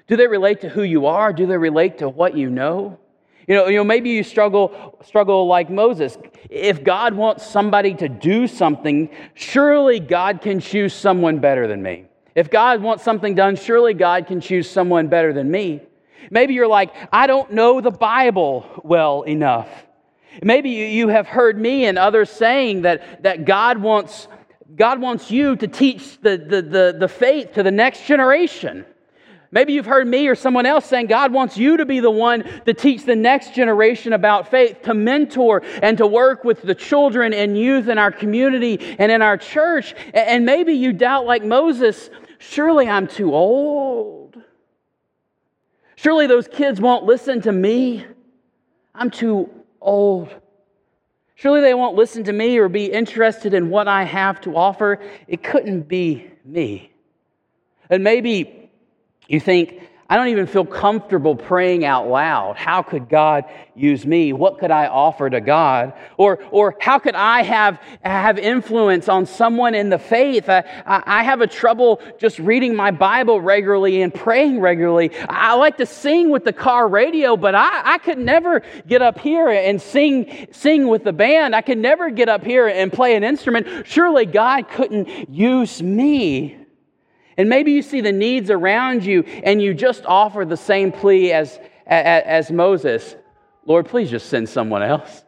Do 0.06 0.16
they 0.16 0.26
relate 0.26 0.62
to 0.62 0.68
who 0.68 0.82
you 0.82 1.06
are? 1.06 1.32
Do 1.32 1.46
they 1.46 1.56
relate 1.56 1.98
to 1.98 2.08
what 2.08 2.36
you 2.36 2.50
know? 2.50 2.98
You 3.46 3.54
know, 3.54 3.66
you 3.68 3.76
know 3.76 3.84
maybe 3.84 4.10
you 4.10 4.22
struggle, 4.22 4.98
struggle 5.04 5.46
like 5.46 5.68
Moses. 5.70 6.16
If 6.48 6.82
God 6.82 7.14
wants 7.14 7.46
somebody 7.46 7.94
to 7.94 8.08
do 8.08 8.46
something, 8.46 9.10
surely 9.34 10.00
God 10.00 10.40
can 10.40 10.60
choose 10.60 10.94
someone 10.94 11.38
better 11.38 11.66
than 11.66 11.82
me. 11.82 12.06
If 12.34 12.50
God 12.50 12.82
wants 12.82 13.04
something 13.04 13.34
done, 13.34 13.56
surely 13.56 13.92
God 13.92 14.26
can 14.26 14.40
choose 14.40 14.68
someone 14.68 15.08
better 15.08 15.32
than 15.34 15.50
me. 15.50 15.82
Maybe 16.30 16.54
you're 16.54 16.68
like, 16.68 16.92
I 17.12 17.26
don't 17.26 17.52
know 17.52 17.80
the 17.80 17.90
Bible 17.90 18.66
well 18.82 19.22
enough. 19.22 19.68
Maybe 20.42 20.70
you 20.70 21.08
have 21.08 21.26
heard 21.26 21.58
me 21.58 21.84
and 21.84 21.98
others 21.98 22.30
saying 22.30 22.82
that, 22.82 23.22
that 23.22 23.44
God, 23.44 23.78
wants, 23.78 24.26
God 24.74 25.00
wants 25.00 25.30
you 25.30 25.56
to 25.56 25.68
teach 25.68 26.20
the, 26.20 26.36
the, 26.36 26.62
the, 26.62 26.96
the 26.98 27.08
faith 27.08 27.52
to 27.52 27.62
the 27.62 27.70
next 27.70 28.06
generation. 28.06 28.84
Maybe 29.54 29.72
you've 29.72 29.86
heard 29.86 30.08
me 30.08 30.26
or 30.26 30.34
someone 30.34 30.66
else 30.66 30.84
saying 30.84 31.06
God 31.06 31.32
wants 31.32 31.56
you 31.56 31.76
to 31.76 31.86
be 31.86 32.00
the 32.00 32.10
one 32.10 32.42
to 32.66 32.74
teach 32.74 33.04
the 33.04 33.14
next 33.14 33.54
generation 33.54 34.12
about 34.12 34.50
faith, 34.50 34.82
to 34.82 34.94
mentor 34.94 35.62
and 35.80 35.96
to 35.98 36.08
work 36.08 36.42
with 36.42 36.62
the 36.62 36.74
children 36.74 37.32
and 37.32 37.56
youth 37.56 37.86
in 37.86 37.96
our 37.96 38.10
community 38.10 38.96
and 38.98 39.12
in 39.12 39.22
our 39.22 39.36
church. 39.36 39.94
And 40.12 40.44
maybe 40.44 40.72
you 40.72 40.92
doubt, 40.92 41.26
like 41.26 41.44
Moses, 41.44 42.10
surely 42.38 42.88
I'm 42.88 43.06
too 43.06 43.32
old. 43.32 44.42
Surely 46.04 46.26
those 46.26 46.46
kids 46.46 46.82
won't 46.82 47.04
listen 47.04 47.40
to 47.40 47.50
me. 47.50 48.04
I'm 48.94 49.10
too 49.10 49.48
old. 49.80 50.28
Surely 51.34 51.62
they 51.62 51.72
won't 51.72 51.96
listen 51.96 52.24
to 52.24 52.32
me 52.34 52.58
or 52.58 52.68
be 52.68 52.92
interested 52.92 53.54
in 53.54 53.70
what 53.70 53.88
I 53.88 54.02
have 54.02 54.38
to 54.42 54.54
offer. 54.54 55.00
It 55.28 55.42
couldn't 55.42 55.88
be 55.88 56.30
me. 56.44 56.92
And 57.88 58.04
maybe 58.04 58.70
you 59.28 59.40
think, 59.40 59.80
I 60.14 60.16
don't 60.16 60.28
even 60.28 60.46
feel 60.46 60.64
comfortable 60.64 61.34
praying 61.34 61.84
out 61.84 62.06
loud. 62.06 62.54
How 62.54 62.82
could 62.82 63.08
God 63.08 63.46
use 63.74 64.06
me? 64.06 64.32
What 64.32 64.60
could 64.60 64.70
I 64.70 64.86
offer 64.86 65.28
to 65.28 65.40
God? 65.40 65.92
Or, 66.16 66.38
or 66.52 66.76
how 66.80 67.00
could 67.00 67.16
I 67.16 67.42
have, 67.42 67.80
have 68.04 68.38
influence 68.38 69.08
on 69.08 69.26
someone 69.26 69.74
in 69.74 69.88
the 69.88 69.98
faith? 69.98 70.48
I, 70.48 70.62
I 70.86 71.24
have 71.24 71.40
a 71.40 71.48
trouble 71.48 72.00
just 72.16 72.38
reading 72.38 72.76
my 72.76 72.92
Bible 72.92 73.40
regularly 73.40 74.02
and 74.02 74.14
praying 74.14 74.60
regularly. 74.60 75.10
I 75.28 75.54
like 75.54 75.78
to 75.78 75.86
sing 75.86 76.30
with 76.30 76.44
the 76.44 76.52
car 76.52 76.86
radio, 76.86 77.36
but 77.36 77.56
I, 77.56 77.94
I 77.94 77.98
could 77.98 78.18
never 78.18 78.62
get 78.86 79.02
up 79.02 79.18
here 79.18 79.48
and 79.48 79.82
sing, 79.82 80.46
sing 80.52 80.86
with 80.86 81.02
the 81.02 81.12
band. 81.12 81.56
I 81.56 81.60
could 81.60 81.78
never 81.78 82.10
get 82.10 82.28
up 82.28 82.44
here 82.44 82.68
and 82.68 82.92
play 82.92 83.16
an 83.16 83.24
instrument. 83.24 83.84
Surely 83.84 84.26
God 84.26 84.68
couldn't 84.68 85.28
use 85.28 85.82
me. 85.82 86.63
And 87.36 87.48
maybe 87.48 87.72
you 87.72 87.82
see 87.82 88.00
the 88.00 88.12
needs 88.12 88.50
around 88.50 89.04
you 89.04 89.22
and 89.22 89.60
you 89.60 89.74
just 89.74 90.04
offer 90.06 90.44
the 90.44 90.56
same 90.56 90.92
plea 90.92 91.32
as, 91.32 91.58
as, 91.86 92.22
as 92.26 92.50
Moses 92.50 93.16
Lord, 93.66 93.86
please 93.86 94.10
just 94.10 94.28
send 94.28 94.48
someone 94.48 94.82
else. 94.82 95.24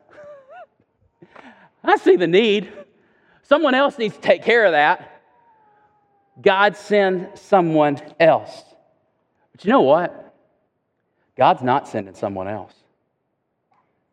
I 1.85 1.97
see 1.97 2.17
the 2.17 2.27
need. 2.27 2.71
Someone 3.43 3.75
else 3.75 3.99
needs 3.99 4.15
to 4.15 4.21
take 4.21 4.43
care 4.43 4.65
of 4.65 4.73
that. 4.73 5.23
God 6.41 6.77
send 6.77 7.31
someone 7.35 8.01
else. 8.21 8.63
But 9.53 9.65
you 9.65 9.71
know 9.71 9.83
what? 9.83 10.35
God's 11.37 11.63
not 11.63 11.89
sending 11.89 12.15
someone 12.15 12.49
else. 12.49 12.75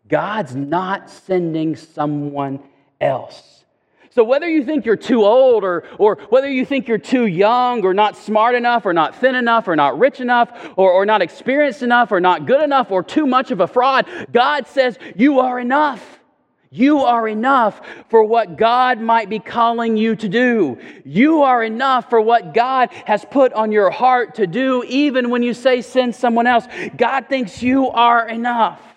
God's 0.08 0.56
not 0.56 1.10
sending 1.10 1.76
someone 1.76 2.62
else. 3.02 3.53
So, 4.14 4.24
whether 4.24 4.48
you 4.48 4.64
think 4.64 4.86
you're 4.86 4.96
too 4.96 5.26
old 5.26 5.64
or, 5.64 5.86
or 5.98 6.18
whether 6.30 6.48
you 6.48 6.68
think 6.68 6.88
you're 6.88 7.00
too 7.00 7.26
young 7.26 7.84
or 7.84 7.96
not 7.96 8.16
smart 8.16 8.54
enough 8.54 8.86
or 8.86 8.94
not 8.94 9.16
thin 9.16 9.34
enough 9.34 9.68
or 9.68 9.76
not 9.76 9.98
rich 9.98 10.20
enough 10.20 10.52
or, 10.76 10.92
or 10.92 11.04
not 11.04 11.24
experienced 11.24 11.82
enough 11.82 12.12
or 12.12 12.20
not 12.20 12.46
good 12.46 12.62
enough 12.62 12.92
or 12.92 13.02
too 13.02 13.26
much 13.26 13.50
of 13.50 13.60
a 13.60 13.66
fraud, 13.66 14.06
God 14.32 14.68
says 14.68 15.00
you 15.16 15.40
are 15.40 15.60
enough. 15.60 16.20
You 16.70 17.00
are 17.00 17.28
enough 17.28 17.82
for 18.10 18.24
what 18.24 18.56
God 18.56 19.00
might 19.00 19.32
be 19.32 19.40
calling 19.40 19.98
you 19.98 20.16
to 20.18 20.30
do. 20.30 20.78
You 21.04 21.42
are 21.42 21.64
enough 21.64 22.12
for 22.12 22.22
what 22.22 22.54
God 22.54 22.92
has 23.06 23.26
put 23.26 23.52
on 23.54 23.72
your 23.72 23.90
heart 23.90 24.36
to 24.36 24.46
do, 24.46 24.84
even 24.88 25.32
when 25.32 25.42
you 25.42 25.56
say 25.56 25.82
send 25.82 26.14
someone 26.14 26.46
else. 26.46 26.68
God 26.96 27.30
thinks 27.30 27.64
you 27.64 27.90
are 27.90 28.30
enough. 28.30 28.93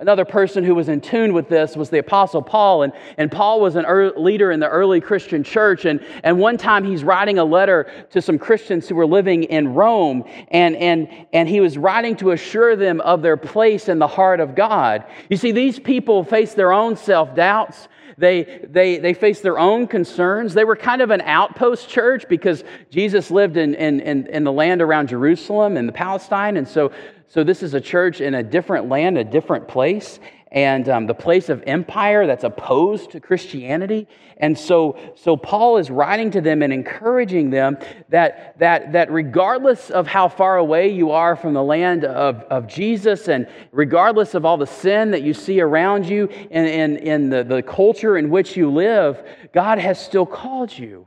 Another 0.00 0.24
person 0.24 0.64
who 0.64 0.74
was 0.74 0.88
in 0.88 1.02
tune 1.02 1.34
with 1.34 1.50
this 1.50 1.76
was 1.76 1.90
the 1.90 1.98
Apostle 1.98 2.40
Paul. 2.40 2.84
And, 2.84 2.94
and 3.18 3.30
Paul 3.30 3.60
was 3.60 3.76
a 3.76 3.82
early, 3.82 4.14
leader 4.16 4.50
in 4.50 4.58
the 4.58 4.68
early 4.68 4.98
Christian 4.98 5.44
church. 5.44 5.84
And, 5.84 6.02
and 6.24 6.38
one 6.38 6.56
time 6.56 6.84
he's 6.84 7.04
writing 7.04 7.38
a 7.38 7.44
letter 7.44 7.86
to 8.12 8.22
some 8.22 8.38
Christians 8.38 8.88
who 8.88 8.94
were 8.94 9.06
living 9.06 9.42
in 9.44 9.74
Rome. 9.74 10.24
And, 10.48 10.74
and, 10.76 11.06
and 11.34 11.50
he 11.50 11.60
was 11.60 11.76
writing 11.76 12.16
to 12.16 12.30
assure 12.30 12.76
them 12.76 13.02
of 13.02 13.20
their 13.20 13.36
place 13.36 13.90
in 13.90 13.98
the 13.98 14.06
heart 14.06 14.40
of 14.40 14.54
God. 14.54 15.04
You 15.28 15.36
see, 15.36 15.52
these 15.52 15.78
people 15.78 16.24
face 16.24 16.54
their 16.54 16.72
own 16.72 16.96
self 16.96 17.34
doubts. 17.34 17.88
They, 18.16 18.66
they, 18.70 18.98
they 18.98 19.12
faced 19.12 19.42
their 19.42 19.58
own 19.58 19.86
concerns. 19.86 20.54
They 20.54 20.64
were 20.64 20.76
kind 20.76 21.02
of 21.02 21.10
an 21.10 21.20
outpost 21.22 21.90
church 21.90 22.26
because 22.26 22.64
Jesus 22.90 23.30
lived 23.30 23.58
in, 23.58 23.74
in, 23.74 24.00
in, 24.00 24.26
in 24.28 24.44
the 24.44 24.52
land 24.52 24.80
around 24.80 25.08
Jerusalem 25.08 25.76
and 25.76 25.86
the 25.86 25.92
Palestine. 25.92 26.56
And 26.56 26.68
so 26.68 26.92
so, 27.32 27.44
this 27.44 27.62
is 27.62 27.74
a 27.74 27.80
church 27.80 28.20
in 28.20 28.34
a 28.34 28.42
different 28.42 28.88
land, 28.88 29.16
a 29.16 29.22
different 29.22 29.68
place, 29.68 30.18
and 30.50 30.88
um, 30.88 31.06
the 31.06 31.14
place 31.14 31.48
of 31.48 31.62
empire 31.64 32.26
that's 32.26 32.42
opposed 32.42 33.12
to 33.12 33.20
Christianity. 33.20 34.08
And 34.38 34.58
so, 34.58 34.98
so 35.14 35.36
Paul 35.36 35.76
is 35.76 35.92
writing 35.92 36.32
to 36.32 36.40
them 36.40 36.60
and 36.60 36.72
encouraging 36.72 37.50
them 37.50 37.78
that, 38.08 38.58
that, 38.58 38.90
that 38.94 39.12
regardless 39.12 39.90
of 39.90 40.08
how 40.08 40.28
far 40.28 40.56
away 40.56 40.88
you 40.88 41.12
are 41.12 41.36
from 41.36 41.54
the 41.54 41.62
land 41.62 42.04
of, 42.04 42.40
of 42.50 42.66
Jesus, 42.66 43.28
and 43.28 43.46
regardless 43.70 44.34
of 44.34 44.44
all 44.44 44.56
the 44.56 44.66
sin 44.66 45.12
that 45.12 45.22
you 45.22 45.32
see 45.32 45.60
around 45.60 46.06
you 46.06 46.28
and 46.50 46.66
in, 46.66 46.96
in 46.96 47.30
the, 47.30 47.44
the 47.44 47.62
culture 47.62 48.16
in 48.16 48.28
which 48.28 48.56
you 48.56 48.72
live, 48.72 49.22
God 49.52 49.78
has 49.78 50.04
still 50.04 50.26
called 50.26 50.76
you. 50.76 51.06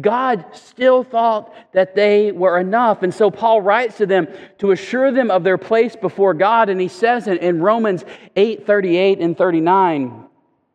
God 0.00 0.44
still 0.52 1.02
thought 1.02 1.54
that 1.72 1.94
they 1.94 2.32
were 2.32 2.58
enough. 2.58 3.02
And 3.02 3.12
so 3.12 3.30
Paul 3.30 3.60
writes 3.60 3.96
to 3.98 4.06
them 4.06 4.28
to 4.58 4.72
assure 4.72 5.10
them 5.10 5.30
of 5.30 5.44
their 5.44 5.58
place 5.58 5.96
before 5.96 6.34
God. 6.34 6.68
And 6.68 6.80
he 6.80 6.88
says 6.88 7.26
in, 7.26 7.60
Romans 7.60 8.04
8 8.36 8.66
38 8.66 9.20
and 9.20 9.36
39, 9.36 10.24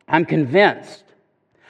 I'm 0.08 0.24
convinced. 0.24 1.04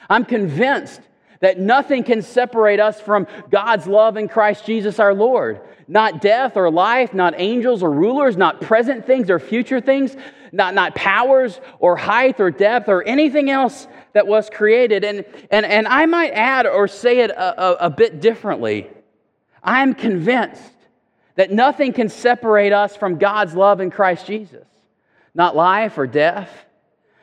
I'm 0.09 0.25
convinced 0.25 1.01
that 1.45 1.59
nothing 1.59 2.03
can 2.03 2.23
separate 2.23 2.79
us 2.79 2.99
from 2.99 3.27
God's 3.51 3.85
love 3.85 4.17
in 4.17 4.27
Christ 4.27 4.65
Jesus 4.65 4.99
our 4.99 5.13
Lord. 5.13 5.61
Not 5.87 6.19
death 6.19 6.57
or 6.57 6.71
life, 6.71 7.13
not 7.13 7.35
angels 7.37 7.83
or 7.83 7.91
rulers, 7.91 8.35
not 8.35 8.61
present 8.61 9.05
things 9.05 9.29
or 9.29 9.37
future 9.37 9.79
things, 9.79 10.17
not, 10.51 10.73
not 10.73 10.95
powers 10.95 11.61
or 11.77 11.97
height 11.97 12.39
or 12.39 12.49
depth 12.49 12.89
or 12.89 13.03
anything 13.03 13.51
else 13.51 13.87
that 14.13 14.25
was 14.25 14.49
created. 14.49 15.03
And, 15.03 15.23
and, 15.51 15.67
and 15.67 15.87
I 15.87 16.07
might 16.07 16.31
add 16.31 16.65
or 16.65 16.87
say 16.87 17.19
it 17.19 17.29
a, 17.29 17.61
a, 17.61 17.73
a 17.85 17.89
bit 17.91 18.21
differently. 18.21 18.89
I'm 19.63 19.93
convinced 19.93 20.73
that 21.35 21.51
nothing 21.51 21.93
can 21.93 22.09
separate 22.09 22.73
us 22.73 22.95
from 22.95 23.19
God's 23.19 23.53
love 23.53 23.81
in 23.81 23.91
Christ 23.91 24.25
Jesus. 24.25 24.65
Not 25.35 25.55
life 25.55 25.99
or 25.99 26.07
death, 26.07 26.49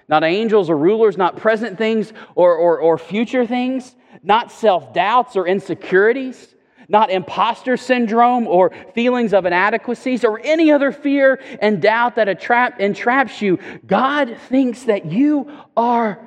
not 0.06 0.22
angels 0.22 0.70
or 0.70 0.76
rulers, 0.76 1.16
not 1.16 1.38
present 1.38 1.76
things 1.76 2.12
or, 2.36 2.54
or, 2.54 2.78
or 2.78 2.98
future 2.98 3.44
things, 3.44 3.96
not 4.22 4.50
self 4.50 4.92
doubts 4.92 5.36
or 5.36 5.46
insecurities, 5.46 6.54
not 6.88 7.10
imposter 7.10 7.76
syndrome 7.76 8.46
or 8.46 8.70
feelings 8.94 9.32
of 9.32 9.46
inadequacies 9.46 10.24
or 10.24 10.40
any 10.44 10.70
other 10.70 10.92
fear 10.92 11.40
and 11.60 11.80
doubt 11.80 12.16
that 12.16 12.28
attrap, 12.28 12.80
entraps 12.80 13.40
you. 13.40 13.58
God 13.86 14.36
thinks 14.48 14.84
that 14.84 15.06
you 15.06 15.50
are 15.76 16.18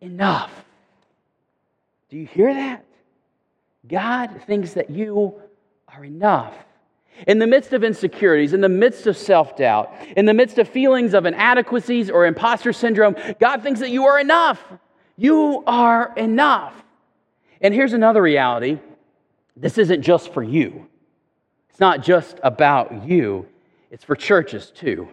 enough. 0.00 0.50
Do 2.08 2.16
you 2.16 2.26
hear 2.26 2.52
that? 2.52 2.84
God 3.86 4.42
thinks 4.46 4.74
that 4.74 4.90
you 4.90 5.34
are 5.88 6.04
enough. 6.04 6.54
In 7.26 7.38
the 7.38 7.46
midst 7.46 7.72
of 7.72 7.84
insecurities, 7.84 8.54
in 8.54 8.60
the 8.60 8.68
midst 8.68 9.06
of 9.06 9.16
self 9.16 9.56
doubt, 9.56 9.92
in 10.16 10.24
the 10.24 10.32
midst 10.34 10.58
of 10.58 10.68
feelings 10.68 11.12
of 11.12 11.26
inadequacies 11.26 12.08
or 12.08 12.24
imposter 12.24 12.72
syndrome, 12.72 13.14
God 13.38 13.62
thinks 13.62 13.80
that 13.80 13.90
you 13.90 14.06
are 14.06 14.18
enough. 14.18 14.62
You 15.16 15.62
are 15.66 16.14
enough. 16.16 16.72
And 17.60 17.74
here's 17.74 17.92
another 17.92 18.22
reality 18.22 18.78
this 19.56 19.78
isn't 19.78 20.02
just 20.02 20.32
for 20.32 20.42
you, 20.42 20.86
it's 21.68 21.80
not 21.80 22.02
just 22.02 22.40
about 22.42 23.06
you, 23.06 23.46
it's 23.90 24.04
for 24.04 24.16
churches 24.16 24.70
too. 24.70 25.08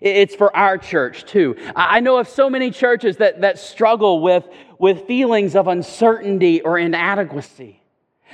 It's 0.00 0.34
for 0.34 0.54
our 0.54 0.76
church 0.76 1.24
too. 1.24 1.56
I 1.74 2.00
know 2.00 2.18
of 2.18 2.28
so 2.28 2.50
many 2.50 2.70
churches 2.70 3.16
that, 3.18 3.40
that 3.40 3.58
struggle 3.58 4.20
with, 4.20 4.44
with 4.78 5.06
feelings 5.06 5.56
of 5.56 5.66
uncertainty 5.66 6.60
or 6.60 6.78
inadequacy. 6.78 7.80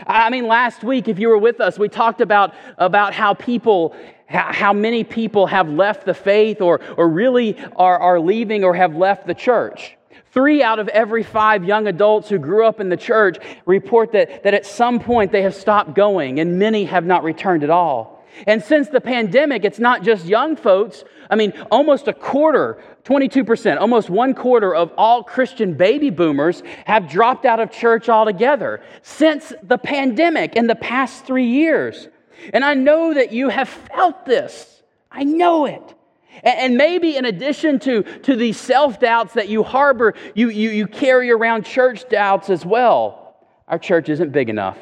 I 0.05 0.31
mean, 0.31 0.49
last 0.49 0.83
week, 0.83 1.07
if 1.07 1.21
you 1.21 1.29
were 1.29 1.38
with 1.38 1.61
us, 1.61 1.79
we 1.79 1.88
talked 1.88 2.21
about, 2.21 2.55
about 2.79 3.14
how 3.14 3.35
people, 3.35 3.95
how 4.27 4.73
many 4.73 5.05
people 5.05 5.47
have 5.47 5.69
left 5.69 6.07
the 6.07 6.14
faith 6.14 6.61
or, 6.61 6.81
or 6.97 7.09
really 7.09 7.57
are, 7.77 7.99
are 7.99 8.19
leaving 8.19 8.64
or 8.64 8.75
have 8.75 8.97
left 8.97 9.27
the 9.29 9.35
church. 9.35 9.97
Three 10.33 10.62
out 10.62 10.79
of 10.79 10.88
every 10.88 11.23
five 11.23 11.64
young 11.64 11.87
adults 11.87 12.29
who 12.29 12.38
grew 12.38 12.66
up 12.66 12.81
in 12.81 12.88
the 12.88 12.96
church 12.96 13.38
report 13.66 14.12
that, 14.12 14.44
that 14.44 14.55
at 14.55 14.66
some 14.66 15.01
point 15.01 15.33
they 15.33 15.42
have 15.42 15.55
stopped 15.55 15.94
going, 15.94 16.40
and 16.40 16.59
many 16.59 16.85
have 16.85 17.05
not 17.05 17.25
returned 17.25 17.64
at 17.64 17.70
all. 17.70 18.25
And 18.46 18.62
since 18.62 18.88
the 18.88 19.01
pandemic, 19.01 19.64
it's 19.64 19.79
not 19.79 20.03
just 20.03 20.25
young 20.25 20.57
folks. 20.57 21.05
I 21.29 21.37
mean, 21.37 21.53
almost 21.70 22.09
a 22.09 22.12
quarter, 22.12 22.83
22%, 23.05 23.81
almost 23.81 24.09
one 24.11 24.35
quarter 24.35 24.75
of 24.75 24.92
all 24.96 25.23
Christian 25.23 25.75
baby 25.75 26.11
boomers 26.11 26.62
have 26.87 27.09
dropped 27.09 27.44
out 27.44 27.61
of 27.61 27.70
church 27.70 28.09
altogether 28.09 28.83
since 29.03 29.53
the 29.62 29.79
pandemic 29.79 30.57
in 30.57 30.66
the 30.66 30.75
past 30.75 31.25
three 31.25 31.46
years. 31.46 32.09
And 32.53 32.64
I 32.64 32.75
know 32.75 33.14
that 33.14 33.33
you 33.33 33.49
have 33.49 33.68
felt 33.68 34.25
this. 34.25 34.83
I 35.11 35.25
know 35.25 35.66
it. 35.66 35.94
And 36.43 36.77
maybe 36.77 37.16
in 37.16 37.25
addition 37.25 37.79
to, 37.81 38.03
to 38.03 38.37
these 38.37 38.59
self 38.59 39.01
doubts 39.01 39.35
that 39.35 39.49
you 39.49 39.62
harbor, 39.62 40.14
you, 40.35 40.49
you, 40.49 40.71
you 40.71 40.87
carry 40.87 41.31
around 41.31 41.64
church 41.64 42.09
doubts 42.09 42.51
as 42.51 42.64
well. 42.64 43.37
Our 43.69 43.79
church 43.79 44.09
isn't 44.09 44.31
big 44.31 44.49
enough 44.49 44.79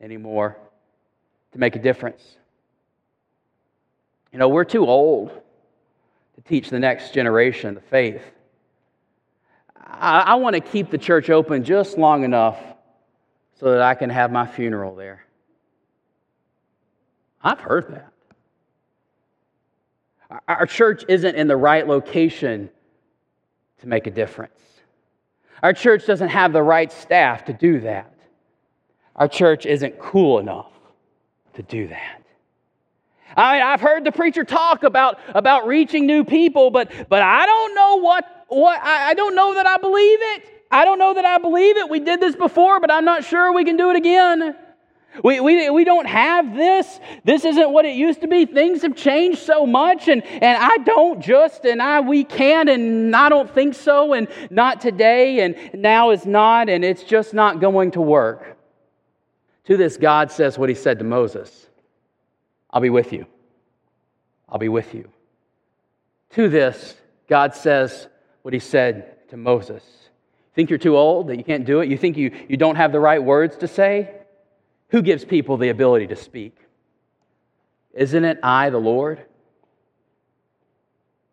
anymore 0.00 0.56
to 1.52 1.58
make 1.58 1.76
a 1.76 1.78
difference. 1.78 2.22
You 4.32 4.38
know, 4.38 4.48
we're 4.48 4.64
too 4.64 4.86
old 4.86 5.30
to 5.30 6.40
teach 6.42 6.70
the 6.70 6.80
next 6.80 7.14
generation 7.14 7.74
the 7.74 7.80
faith. 7.80 8.22
I, 9.76 10.20
I 10.20 10.34
want 10.34 10.54
to 10.54 10.60
keep 10.60 10.90
the 10.90 10.98
church 10.98 11.30
open 11.30 11.64
just 11.64 11.96
long 11.96 12.24
enough 12.24 12.58
so 13.60 13.70
that 13.70 13.80
I 13.80 13.94
can 13.94 14.10
have 14.10 14.32
my 14.32 14.46
funeral 14.46 14.96
there. 14.96 15.24
I've 17.42 17.60
heard 17.60 17.92
that. 17.94 18.13
Our 20.48 20.66
church 20.66 21.04
isn't 21.08 21.34
in 21.34 21.46
the 21.48 21.56
right 21.56 21.86
location 21.86 22.70
to 23.80 23.88
make 23.88 24.06
a 24.06 24.10
difference. 24.10 24.52
Our 25.62 25.72
church 25.72 26.06
doesn't 26.06 26.28
have 26.28 26.52
the 26.52 26.62
right 26.62 26.92
staff 26.92 27.46
to 27.46 27.52
do 27.52 27.80
that. 27.80 28.12
Our 29.16 29.28
church 29.28 29.66
isn't 29.66 29.98
cool 29.98 30.38
enough 30.38 30.72
to 31.54 31.62
do 31.62 31.88
that. 31.88 32.22
I 33.36 33.54
mean, 33.54 33.62
I've 33.62 33.80
heard 33.80 34.04
the 34.04 34.12
preacher 34.12 34.44
talk 34.44 34.82
about, 34.82 35.18
about 35.28 35.66
reaching 35.66 36.06
new 36.06 36.24
people, 36.24 36.70
but, 36.70 36.90
but 37.08 37.22
I 37.22 37.46
don't 37.46 37.74
know 37.74 37.96
what, 37.96 38.44
what 38.48 38.80
I, 38.80 39.10
I 39.10 39.14
don't 39.14 39.34
know 39.34 39.54
that 39.54 39.66
I 39.66 39.76
believe 39.78 40.18
it. 40.20 40.44
I 40.70 40.84
don't 40.84 40.98
know 40.98 41.14
that 41.14 41.24
I 41.24 41.38
believe 41.38 41.76
it. 41.76 41.88
We 41.88 42.00
did 42.00 42.20
this 42.20 42.36
before, 42.36 42.80
but 42.80 42.90
I'm 42.90 43.04
not 43.04 43.24
sure 43.24 43.52
we 43.52 43.64
can 43.64 43.76
do 43.76 43.90
it 43.90 43.96
again. 43.96 44.56
We, 45.22 45.38
we, 45.40 45.70
we 45.70 45.84
don't 45.84 46.06
have 46.06 46.54
this. 46.54 46.98
This 47.24 47.44
isn't 47.44 47.70
what 47.70 47.84
it 47.84 47.94
used 47.94 48.22
to 48.22 48.28
be. 48.28 48.46
Things 48.46 48.82
have 48.82 48.96
changed 48.96 49.38
so 49.38 49.64
much, 49.64 50.08
and, 50.08 50.24
and 50.24 50.58
I 50.60 50.78
don't 50.78 51.22
just, 51.22 51.64
and 51.64 51.80
I 51.80 52.00
we 52.00 52.24
can, 52.24 52.68
and 52.68 53.14
I 53.14 53.28
don't 53.28 53.48
think 53.48 53.74
so, 53.74 54.12
and 54.12 54.26
not 54.50 54.80
today, 54.80 55.40
and 55.40 55.56
now 55.74 56.10
is 56.10 56.26
not, 56.26 56.68
and 56.68 56.84
it's 56.84 57.04
just 57.04 57.32
not 57.32 57.60
going 57.60 57.92
to 57.92 58.00
work. 58.00 58.56
To 59.66 59.76
this, 59.76 59.96
God 59.96 60.32
says 60.32 60.58
what 60.58 60.68
he 60.68 60.74
said 60.74 60.98
to 60.98 61.04
Moses 61.04 61.68
I'll 62.70 62.80
be 62.80 62.90
with 62.90 63.12
you. 63.12 63.26
I'll 64.48 64.58
be 64.58 64.68
with 64.68 64.94
you. 64.94 65.08
To 66.30 66.48
this, 66.48 66.96
God 67.28 67.54
says 67.54 68.08
what 68.42 68.52
he 68.52 68.58
said 68.58 69.28
to 69.28 69.36
Moses. 69.36 69.84
Think 70.56 70.70
you're 70.70 70.78
too 70.78 70.96
old, 70.96 71.28
that 71.28 71.36
you 71.36 71.44
can't 71.44 71.64
do 71.64 71.80
it? 71.80 71.88
You 71.88 71.96
think 71.96 72.16
you, 72.16 72.36
you 72.48 72.56
don't 72.56 72.74
have 72.74 72.90
the 72.90 72.98
right 72.98 73.22
words 73.22 73.56
to 73.58 73.68
say? 73.68 74.12
Who 74.94 75.02
gives 75.02 75.24
people 75.24 75.56
the 75.56 75.70
ability 75.70 76.06
to 76.06 76.14
speak? 76.14 76.56
Isn't 77.94 78.24
it 78.24 78.38
I, 78.44 78.70
the 78.70 78.78
Lord? 78.78 79.24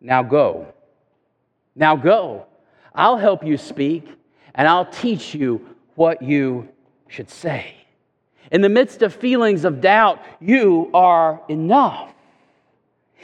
Now 0.00 0.24
go. 0.24 0.66
Now 1.76 1.94
go. 1.94 2.46
I'll 2.92 3.18
help 3.18 3.46
you 3.46 3.56
speak, 3.56 4.08
and 4.56 4.66
I'll 4.66 4.86
teach 4.86 5.32
you 5.32 5.64
what 5.94 6.22
you 6.22 6.70
should 7.06 7.30
say. 7.30 7.76
In 8.50 8.62
the 8.62 8.68
midst 8.68 9.00
of 9.00 9.14
feelings 9.14 9.64
of 9.64 9.80
doubt, 9.80 10.20
you 10.40 10.90
are 10.92 11.40
enough. 11.48 12.12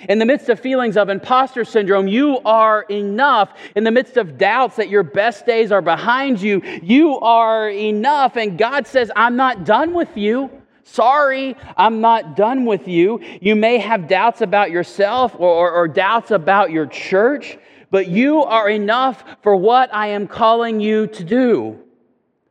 In 0.09 0.19
the 0.19 0.27
midst 0.27 0.49
of 0.49 0.61
feelings 0.61 0.97
of 0.97 1.09
imposter 1.09 1.65
syndrome, 1.65 2.07
you 2.07 2.39
are 2.45 2.83
enough. 2.83 3.53
In 3.75 3.85
the 3.85 3.91
midst 3.91 4.17
of 4.17 4.39
doubts 4.39 4.77
that 4.77 4.89
your 4.89 5.03
best 5.03 5.45
days 5.45 5.73
are 5.73 5.83
behind 5.83 6.41
you, 6.41 6.63
you 6.83 7.19
are 7.19 7.69
enough. 7.69 8.37
And 8.37 8.57
God 8.57 8.87
says, 8.87 9.11
I'm 9.17 9.37
not 9.37 9.65
done 9.65 9.95
with 9.95 10.17
you. 10.17 10.51
Sorry, 10.85 11.57
I'm 11.77 12.01
not 12.01 12.37
done 12.37 12.65
with 12.65 12.89
you. 12.89 13.21
You 13.43 13.57
may 13.57 13.79
have 13.79 14.09
doubts 14.09 14.41
about 14.41 14.71
yourself 14.71 15.35
or, 15.35 15.49
or, 15.49 15.71
or 15.73 15.89
doubts 15.89 16.31
about 16.31 16.71
your 16.71 16.87
church, 16.87 17.59
but 17.91 18.07
you 18.07 18.45
are 18.45 18.71
enough 18.71 19.23
for 19.43 19.57
what 19.57 19.93
I 19.93 20.09
am 20.09 20.27
calling 20.27 20.81
you 20.81 21.09
to 21.09 21.25
do. 21.25 21.79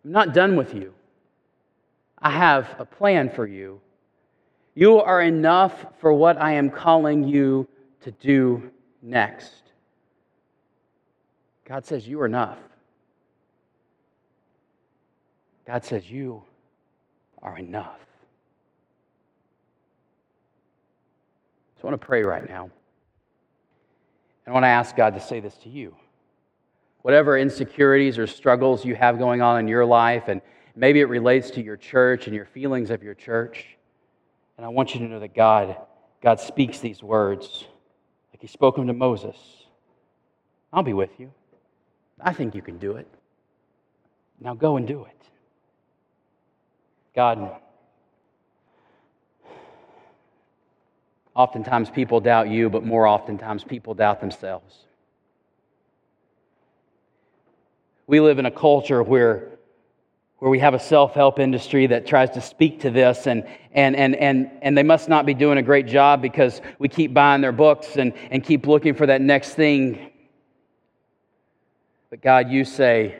I'm 0.04 0.12
not 0.12 0.34
done 0.34 0.56
with 0.56 0.74
you. 0.74 0.94
I 2.20 2.32
have 2.32 2.76
a 2.78 2.86
plan 2.86 3.30
for 3.30 3.48
you 3.48 3.82
you 4.78 5.00
are 5.00 5.24
enough 5.24 5.88
for 5.98 6.14
what 6.14 6.40
I 6.40 6.52
am 6.52 6.70
calling 6.70 7.28
you 7.28 7.68
to 8.02 8.12
do 8.12 8.70
next. 9.02 9.52
God 11.66 11.84
says, 11.84 12.08
You 12.08 12.22
are 12.22 12.28
enough. 12.28 12.60
God 15.66 15.84
says, 15.84 16.12
You 16.12 16.44
are 17.42 17.58
enough. 17.58 17.98
So 21.78 21.88
I 21.88 21.90
want 21.90 22.00
to 22.00 22.06
pray 22.06 22.22
right 22.22 22.48
now. 22.48 22.66
And 22.66 22.72
I 24.46 24.52
want 24.52 24.64
to 24.64 24.68
ask 24.68 24.96
God 24.96 25.16
to 25.16 25.20
say 25.20 25.40
this 25.40 25.56
to 25.64 25.70
you. 25.70 25.96
Whatever 27.02 27.40
insecurities 27.40 28.20
or 28.20 28.28
struggles 28.28 28.86
you 28.86 28.94
have 28.94 29.18
going 29.18 29.42
on 29.42 29.60
in 29.60 29.68
your 29.68 29.86
life, 29.86 30.28
and 30.28 30.40
maybe 30.76 31.00
it 31.00 31.10
relates 31.10 31.50
to 31.50 31.64
your 31.64 31.78
church 31.78 32.28
and 32.28 32.36
your 32.36 32.46
feelings 32.46 32.92
of 32.92 33.02
your 33.02 33.16
church. 33.16 33.77
And 34.58 34.66
I 34.66 34.70
want 34.70 34.94
you 34.94 35.00
to 35.02 35.08
know 35.08 35.20
that 35.20 35.36
God, 35.36 35.78
God 36.22 36.40
speaks 36.40 36.80
these 36.80 37.04
words 37.04 37.66
like 38.34 38.42
He 38.42 38.48
spoke 38.48 38.76
them 38.76 38.88
to 38.88 38.94
Moses. 38.94 39.38
I'll 40.74 40.84
be 40.84 40.94
with 40.94 41.20
you. 41.20 41.32
I 42.20 42.34
think 42.34 42.56
you 42.56 42.62
can 42.62 42.78
do 42.78 42.98
it. 42.98 43.08
Now 44.40 44.54
go 44.54 44.78
and 44.78 44.88
do 44.88 45.06
it. 45.06 45.14
God, 47.16 47.60
oftentimes 51.36 51.90
people 51.90 52.20
doubt 52.20 52.50
you, 52.50 52.70
but 52.70 52.84
more 52.84 53.08
oftentimes 53.08 53.64
people 53.64 53.94
doubt 53.94 54.20
themselves. 54.20 54.86
We 58.08 58.20
live 58.20 58.40
in 58.40 58.46
a 58.46 58.52
culture 58.52 59.04
where 59.04 59.57
where 60.40 60.52
we 60.52 60.60
have 60.60 60.74
a 60.74 60.80
self 60.80 61.14
help 61.14 61.40
industry 61.40 61.88
that 61.88 62.06
tries 62.06 62.30
to 62.32 62.42
speak 62.42 62.82
to 62.82 62.92
this, 62.92 63.28
and, 63.28 63.46
and, 63.72 63.96
and, 63.96 64.16
and, 64.16 64.52
and 64.62 64.78
they 64.78 64.84
must 64.84 65.10
not 65.10 65.26
be 65.26 65.34
doing 65.34 65.58
a 65.58 65.64
great 65.64 65.88
job 65.88 66.22
because 66.22 66.62
we 66.80 66.88
keep 66.88 67.14
buying 67.14 67.42
their 67.42 67.52
books 67.52 67.98
and, 67.98 68.14
and 68.30 68.44
keep 68.44 68.68
looking 68.68 68.94
for 68.94 69.06
that 69.08 69.22
next 69.22 69.56
thing. 69.56 70.12
But 72.10 72.22
God, 72.22 72.50
you 72.50 72.66
say, 72.66 73.16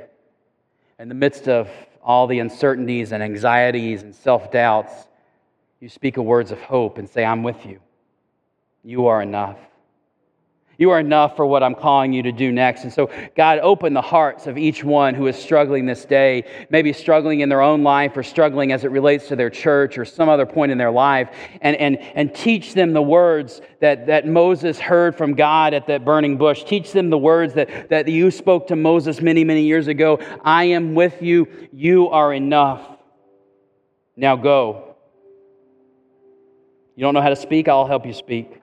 in 1.00 1.10
the 1.10 1.16
midst 1.16 1.48
of 1.48 1.70
all 2.04 2.28
the 2.28 2.40
uncertainties 2.40 3.12
and 3.12 3.22
anxieties 3.22 4.04
and 4.04 4.16
self 4.16 4.52
doubts, 4.52 4.94
you 5.80 5.90
speak 5.90 6.18
of 6.18 6.26
words 6.26 6.52
of 6.52 6.62
hope 6.62 6.98
and 6.98 7.10
say, 7.10 7.26
I'm 7.26 7.44
with 7.44 7.66
you. 7.66 7.80
You 8.84 9.08
are 9.08 9.22
enough. 9.22 9.58
You 10.80 10.92
are 10.92 11.00
enough 11.00 11.36
for 11.36 11.46
what 11.46 11.64
I'm 11.64 11.74
calling 11.74 12.14
you 12.14 12.22
to 12.24 12.32
do 12.32 12.52
next. 12.52 12.84
And 12.84 12.94
so, 12.94 13.10
God, 13.36 13.58
open 13.60 13.94
the 13.94 14.02
hearts 14.02 14.46
of 14.46 14.60
each 14.60 14.84
one 14.84 15.16
who 15.16 15.26
is 15.26 15.36
struggling 15.36 15.88
this 15.88 16.06
day, 16.06 16.44
maybe 16.70 16.94
struggling 16.94 17.40
in 17.40 17.50
their 17.50 17.62
own 17.62 17.82
life 17.82 18.16
or 18.16 18.22
struggling 18.22 18.72
as 18.72 18.84
it 18.84 18.92
relates 18.92 19.28
to 19.30 19.36
their 19.36 19.50
church 19.50 19.98
or 19.98 20.06
some 20.06 20.30
other 20.30 20.46
point 20.46 20.72
in 20.72 20.78
their 20.78 20.92
life, 20.92 21.30
and, 21.62 21.76
and, 21.78 21.98
and 21.98 22.34
teach 22.36 22.76
them 22.76 22.94
the 22.94 23.02
words 23.02 23.60
that, 23.80 24.06
that 24.06 24.28
Moses 24.28 24.80
heard 24.80 25.16
from 25.16 25.34
God 25.34 25.74
at 25.74 25.88
that 25.88 26.06
burning 26.06 26.38
bush. 26.38 26.64
Teach 26.64 26.92
them 26.92 27.10
the 27.10 27.18
words 27.18 27.56
that, 27.56 27.90
that 27.90 28.08
you 28.08 28.30
spoke 28.30 28.68
to 28.68 28.76
Moses 28.76 29.20
many, 29.20 29.44
many 29.44 29.64
years 29.64 29.88
ago 29.88 30.20
I 30.44 30.66
am 30.66 30.94
with 30.94 31.22
you, 31.22 31.48
you 31.72 32.10
are 32.10 32.34
enough. 32.34 32.88
Now 34.16 34.36
go. 34.36 34.96
You 36.96 37.02
don't 37.02 37.14
know 37.14 37.22
how 37.22 37.30
to 37.30 37.36
speak? 37.36 37.68
I'll 37.68 37.86
help 37.88 38.06
you 38.06 38.14
speak. 38.14 38.60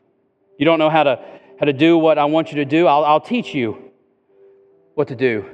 You 0.58 0.64
don't 0.64 0.78
know 0.78 0.90
how 0.90 1.04
to 1.04 1.24
how 1.58 1.66
to 1.66 1.72
do 1.72 1.96
what 1.96 2.18
I 2.18 2.24
want 2.24 2.50
you 2.50 2.56
to 2.56 2.64
do. 2.64 2.86
I'll, 2.86 3.04
I'll 3.04 3.20
teach 3.20 3.54
you 3.54 3.90
what 4.94 5.08
to 5.08 5.16
do. 5.16 5.44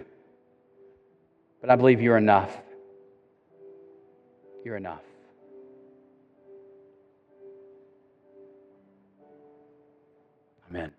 But 1.61 1.71
I 1.71 1.77
believe 1.77 2.01
you're 2.01 2.17
enough. 2.17 2.57
You're 4.65 4.77
enough. 4.77 5.03
Amen. 10.71 10.93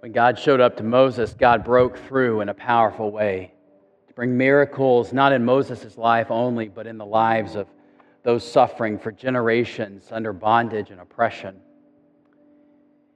When 0.00 0.12
God 0.12 0.38
showed 0.38 0.60
up 0.60 0.76
to 0.78 0.82
Moses, 0.82 1.34
God 1.38 1.64
broke 1.64 1.98
through 2.06 2.40
in 2.40 2.48
a 2.48 2.54
powerful 2.54 3.10
way 3.10 3.52
to 4.08 4.14
bring 4.14 4.36
miracles, 4.36 5.12
not 5.12 5.32
in 5.32 5.44
Moses' 5.44 5.96
life 5.96 6.30
only, 6.30 6.68
but 6.68 6.86
in 6.86 6.98
the 6.98 7.06
lives 7.06 7.54
of 7.54 7.68
those 8.22 8.48
suffering 8.48 8.98
for 8.98 9.12
generations 9.12 10.08
under 10.10 10.32
bondage 10.32 10.90
and 10.90 11.00
oppression. 11.00 11.60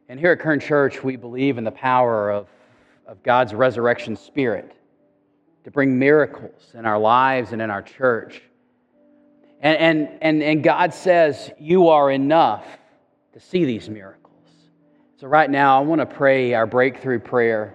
And 0.08 0.20
here 0.20 0.32
at 0.32 0.40
Kern 0.40 0.60
Church, 0.60 1.02
we 1.02 1.16
believe 1.16 1.58
in 1.58 1.64
the 1.64 1.72
power 1.72 2.30
of, 2.30 2.46
of 3.06 3.22
God's 3.22 3.52
resurrection 3.52 4.16
spirit 4.16 4.72
to 5.64 5.70
bring 5.70 5.98
miracles 5.98 6.70
in 6.74 6.86
our 6.86 6.98
lives 6.98 7.52
and 7.52 7.60
in 7.60 7.70
our 7.70 7.82
church. 7.82 8.40
And, 9.60 9.78
and, 9.78 10.18
and, 10.22 10.42
and 10.42 10.62
God 10.62 10.94
says, 10.94 11.50
You 11.58 11.88
are 11.88 12.10
enough 12.10 12.64
to 13.32 13.40
see 13.40 13.64
these 13.64 13.90
miracles. 13.90 14.32
So, 15.16 15.26
right 15.26 15.50
now, 15.50 15.80
I 15.80 15.84
want 15.84 16.00
to 16.00 16.06
pray 16.06 16.54
our 16.54 16.66
breakthrough 16.66 17.18
prayer. 17.18 17.74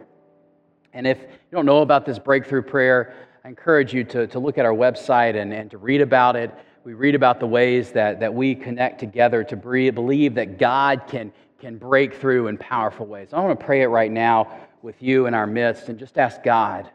And 0.94 1.06
if 1.06 1.20
you 1.20 1.28
don't 1.52 1.66
know 1.66 1.82
about 1.82 2.06
this 2.06 2.18
breakthrough 2.18 2.62
prayer, 2.62 3.14
I 3.44 3.50
encourage 3.50 3.94
you 3.94 4.04
to, 4.06 4.28
to 4.28 4.40
look 4.40 4.58
at 4.58 4.66
our 4.66 4.74
website 4.74 5.36
and, 5.36 5.52
and 5.52 5.70
to 5.72 5.78
read 5.78 6.00
about 6.00 6.36
it. 6.36 6.52
we 6.86 6.94
read 6.94 7.16
about 7.16 7.40
the 7.40 7.48
ways 7.48 7.92
that, 7.92 8.20
that 8.20 8.34
we 8.34 8.56
connect 8.56 9.00
together 9.00 9.44
to 9.44 9.56
believe 9.56 10.36
that 10.36 10.58
God 10.58 11.04
can, 11.08 11.34
can 11.62 11.78
break 11.78 12.16
through 12.16 12.48
in 12.48 12.58
powerful 12.58 13.06
ways. 13.06 13.30
I 13.32 13.40
want 13.40 13.58
to 13.58 13.66
pray 13.66 13.84
it 13.84 13.88
right 13.88 14.12
now 14.12 14.52
with 14.82 15.02
you 15.02 15.28
in 15.28 15.34
our 15.36 15.46
midst 15.46 15.90
and 15.90 16.00
just 16.00 16.18
ask 16.18 16.42
God 16.44 16.90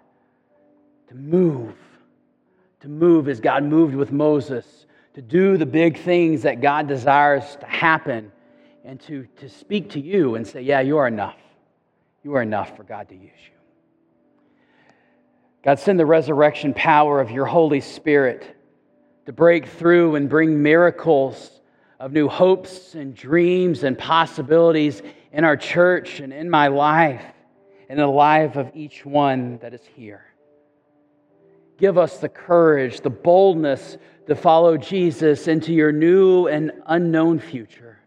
to 1.08 1.14
move, 1.14 1.74
to 2.80 2.88
move 2.88 3.28
as 3.28 3.38
God 3.38 3.62
moved 3.62 3.94
with 3.94 4.10
Moses, 4.10 4.86
to 5.14 5.22
do 5.22 5.56
the 5.56 5.64
big 5.64 5.96
things 5.96 6.42
that 6.42 6.60
God 6.60 6.88
desires 6.88 7.56
to 7.60 7.66
happen, 7.66 8.32
and 8.84 9.00
to, 9.02 9.26
to 9.36 9.48
speak 9.48 9.90
to 9.90 10.00
you 10.00 10.34
and 10.34 10.46
say, 10.46 10.62
Yeah, 10.62 10.80
you 10.80 10.98
are 10.98 11.06
enough. 11.06 11.38
You 12.24 12.34
are 12.34 12.42
enough 12.42 12.76
for 12.76 12.82
God 12.82 13.08
to 13.08 13.14
use 13.14 13.22
you. 13.22 13.52
God, 15.62 15.78
send 15.78 15.98
the 15.98 16.06
resurrection 16.06 16.74
power 16.74 17.20
of 17.20 17.30
your 17.30 17.46
Holy 17.46 17.80
Spirit 17.80 18.56
to 19.26 19.32
break 19.32 19.66
through 19.66 20.16
and 20.16 20.28
bring 20.28 20.62
miracles 20.62 21.55
of 21.98 22.12
new 22.12 22.28
hopes 22.28 22.94
and 22.94 23.14
dreams 23.14 23.84
and 23.84 23.98
possibilities 23.98 25.02
in 25.32 25.44
our 25.44 25.56
church 25.56 26.20
and 26.20 26.32
in 26.32 26.50
my 26.50 26.68
life 26.68 27.24
and 27.88 27.98
in 27.98 28.06
the 28.06 28.12
life 28.12 28.56
of 28.56 28.70
each 28.74 29.04
one 29.04 29.58
that 29.58 29.72
is 29.72 29.82
here. 29.94 30.24
Give 31.78 31.98
us 31.98 32.18
the 32.18 32.28
courage, 32.28 33.00
the 33.00 33.10
boldness 33.10 33.98
to 34.26 34.34
follow 34.34 34.76
Jesus 34.76 35.46
into 35.46 35.72
your 35.72 35.92
new 35.92 36.48
and 36.48 36.72
unknown 36.86 37.38
future. 37.38 37.98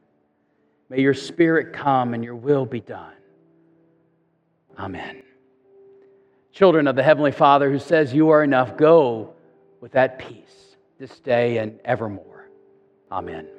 May 0.90 1.02
your 1.02 1.14
spirit 1.14 1.72
come 1.72 2.14
and 2.14 2.24
your 2.24 2.36
will 2.36 2.66
be 2.66 2.82
done. 2.82 3.14
Amen. 4.78 5.24
Children 6.52 6.88
of 6.88 6.96
the 6.96 7.04
Heavenly 7.04 7.32
Father 7.32 7.70
who 7.70 7.80
says 7.80 8.14
you 8.14 8.30
are 8.30 8.44
enough, 8.44 8.76
go 8.76 9.34
with 9.82 9.92
that 9.94 10.20
peace 10.20 10.76
this 11.00 11.20
day 11.20 11.58
and 11.58 11.80
evermore. 11.86 12.50
Amen. 13.12 13.59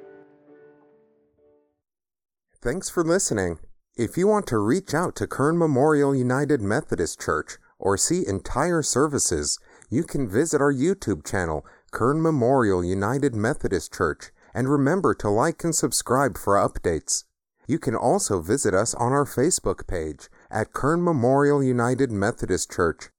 Thanks 2.61 2.91
for 2.91 3.03
listening. 3.03 3.57
If 3.97 4.17
you 4.17 4.27
want 4.27 4.45
to 4.47 4.59
reach 4.59 4.93
out 4.93 5.15
to 5.15 5.25
Kern 5.25 5.57
Memorial 5.57 6.15
United 6.15 6.61
Methodist 6.61 7.19
Church 7.19 7.57
or 7.79 7.97
see 7.97 8.23
entire 8.27 8.83
services, 8.83 9.57
you 9.89 10.03
can 10.03 10.29
visit 10.29 10.61
our 10.61 10.71
YouTube 10.71 11.25
channel, 11.25 11.65
Kern 11.89 12.21
Memorial 12.21 12.85
United 12.85 13.33
Methodist 13.33 13.91
Church, 13.91 14.29
and 14.53 14.69
remember 14.69 15.15
to 15.15 15.27
like 15.27 15.63
and 15.63 15.73
subscribe 15.73 16.37
for 16.37 16.53
updates. 16.53 17.23
You 17.65 17.79
can 17.79 17.95
also 17.95 18.41
visit 18.41 18.75
us 18.75 18.93
on 18.93 19.11
our 19.11 19.25
Facebook 19.25 19.87
page 19.87 20.29
at 20.51 20.71
Kern 20.71 21.03
Memorial 21.03 21.63
United 21.63 22.11
Methodist 22.11 22.71
Church. 22.71 23.09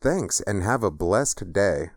Thanks 0.00 0.40
and 0.40 0.64
have 0.64 0.82
a 0.82 0.90
blessed 0.90 1.52
day. 1.52 1.90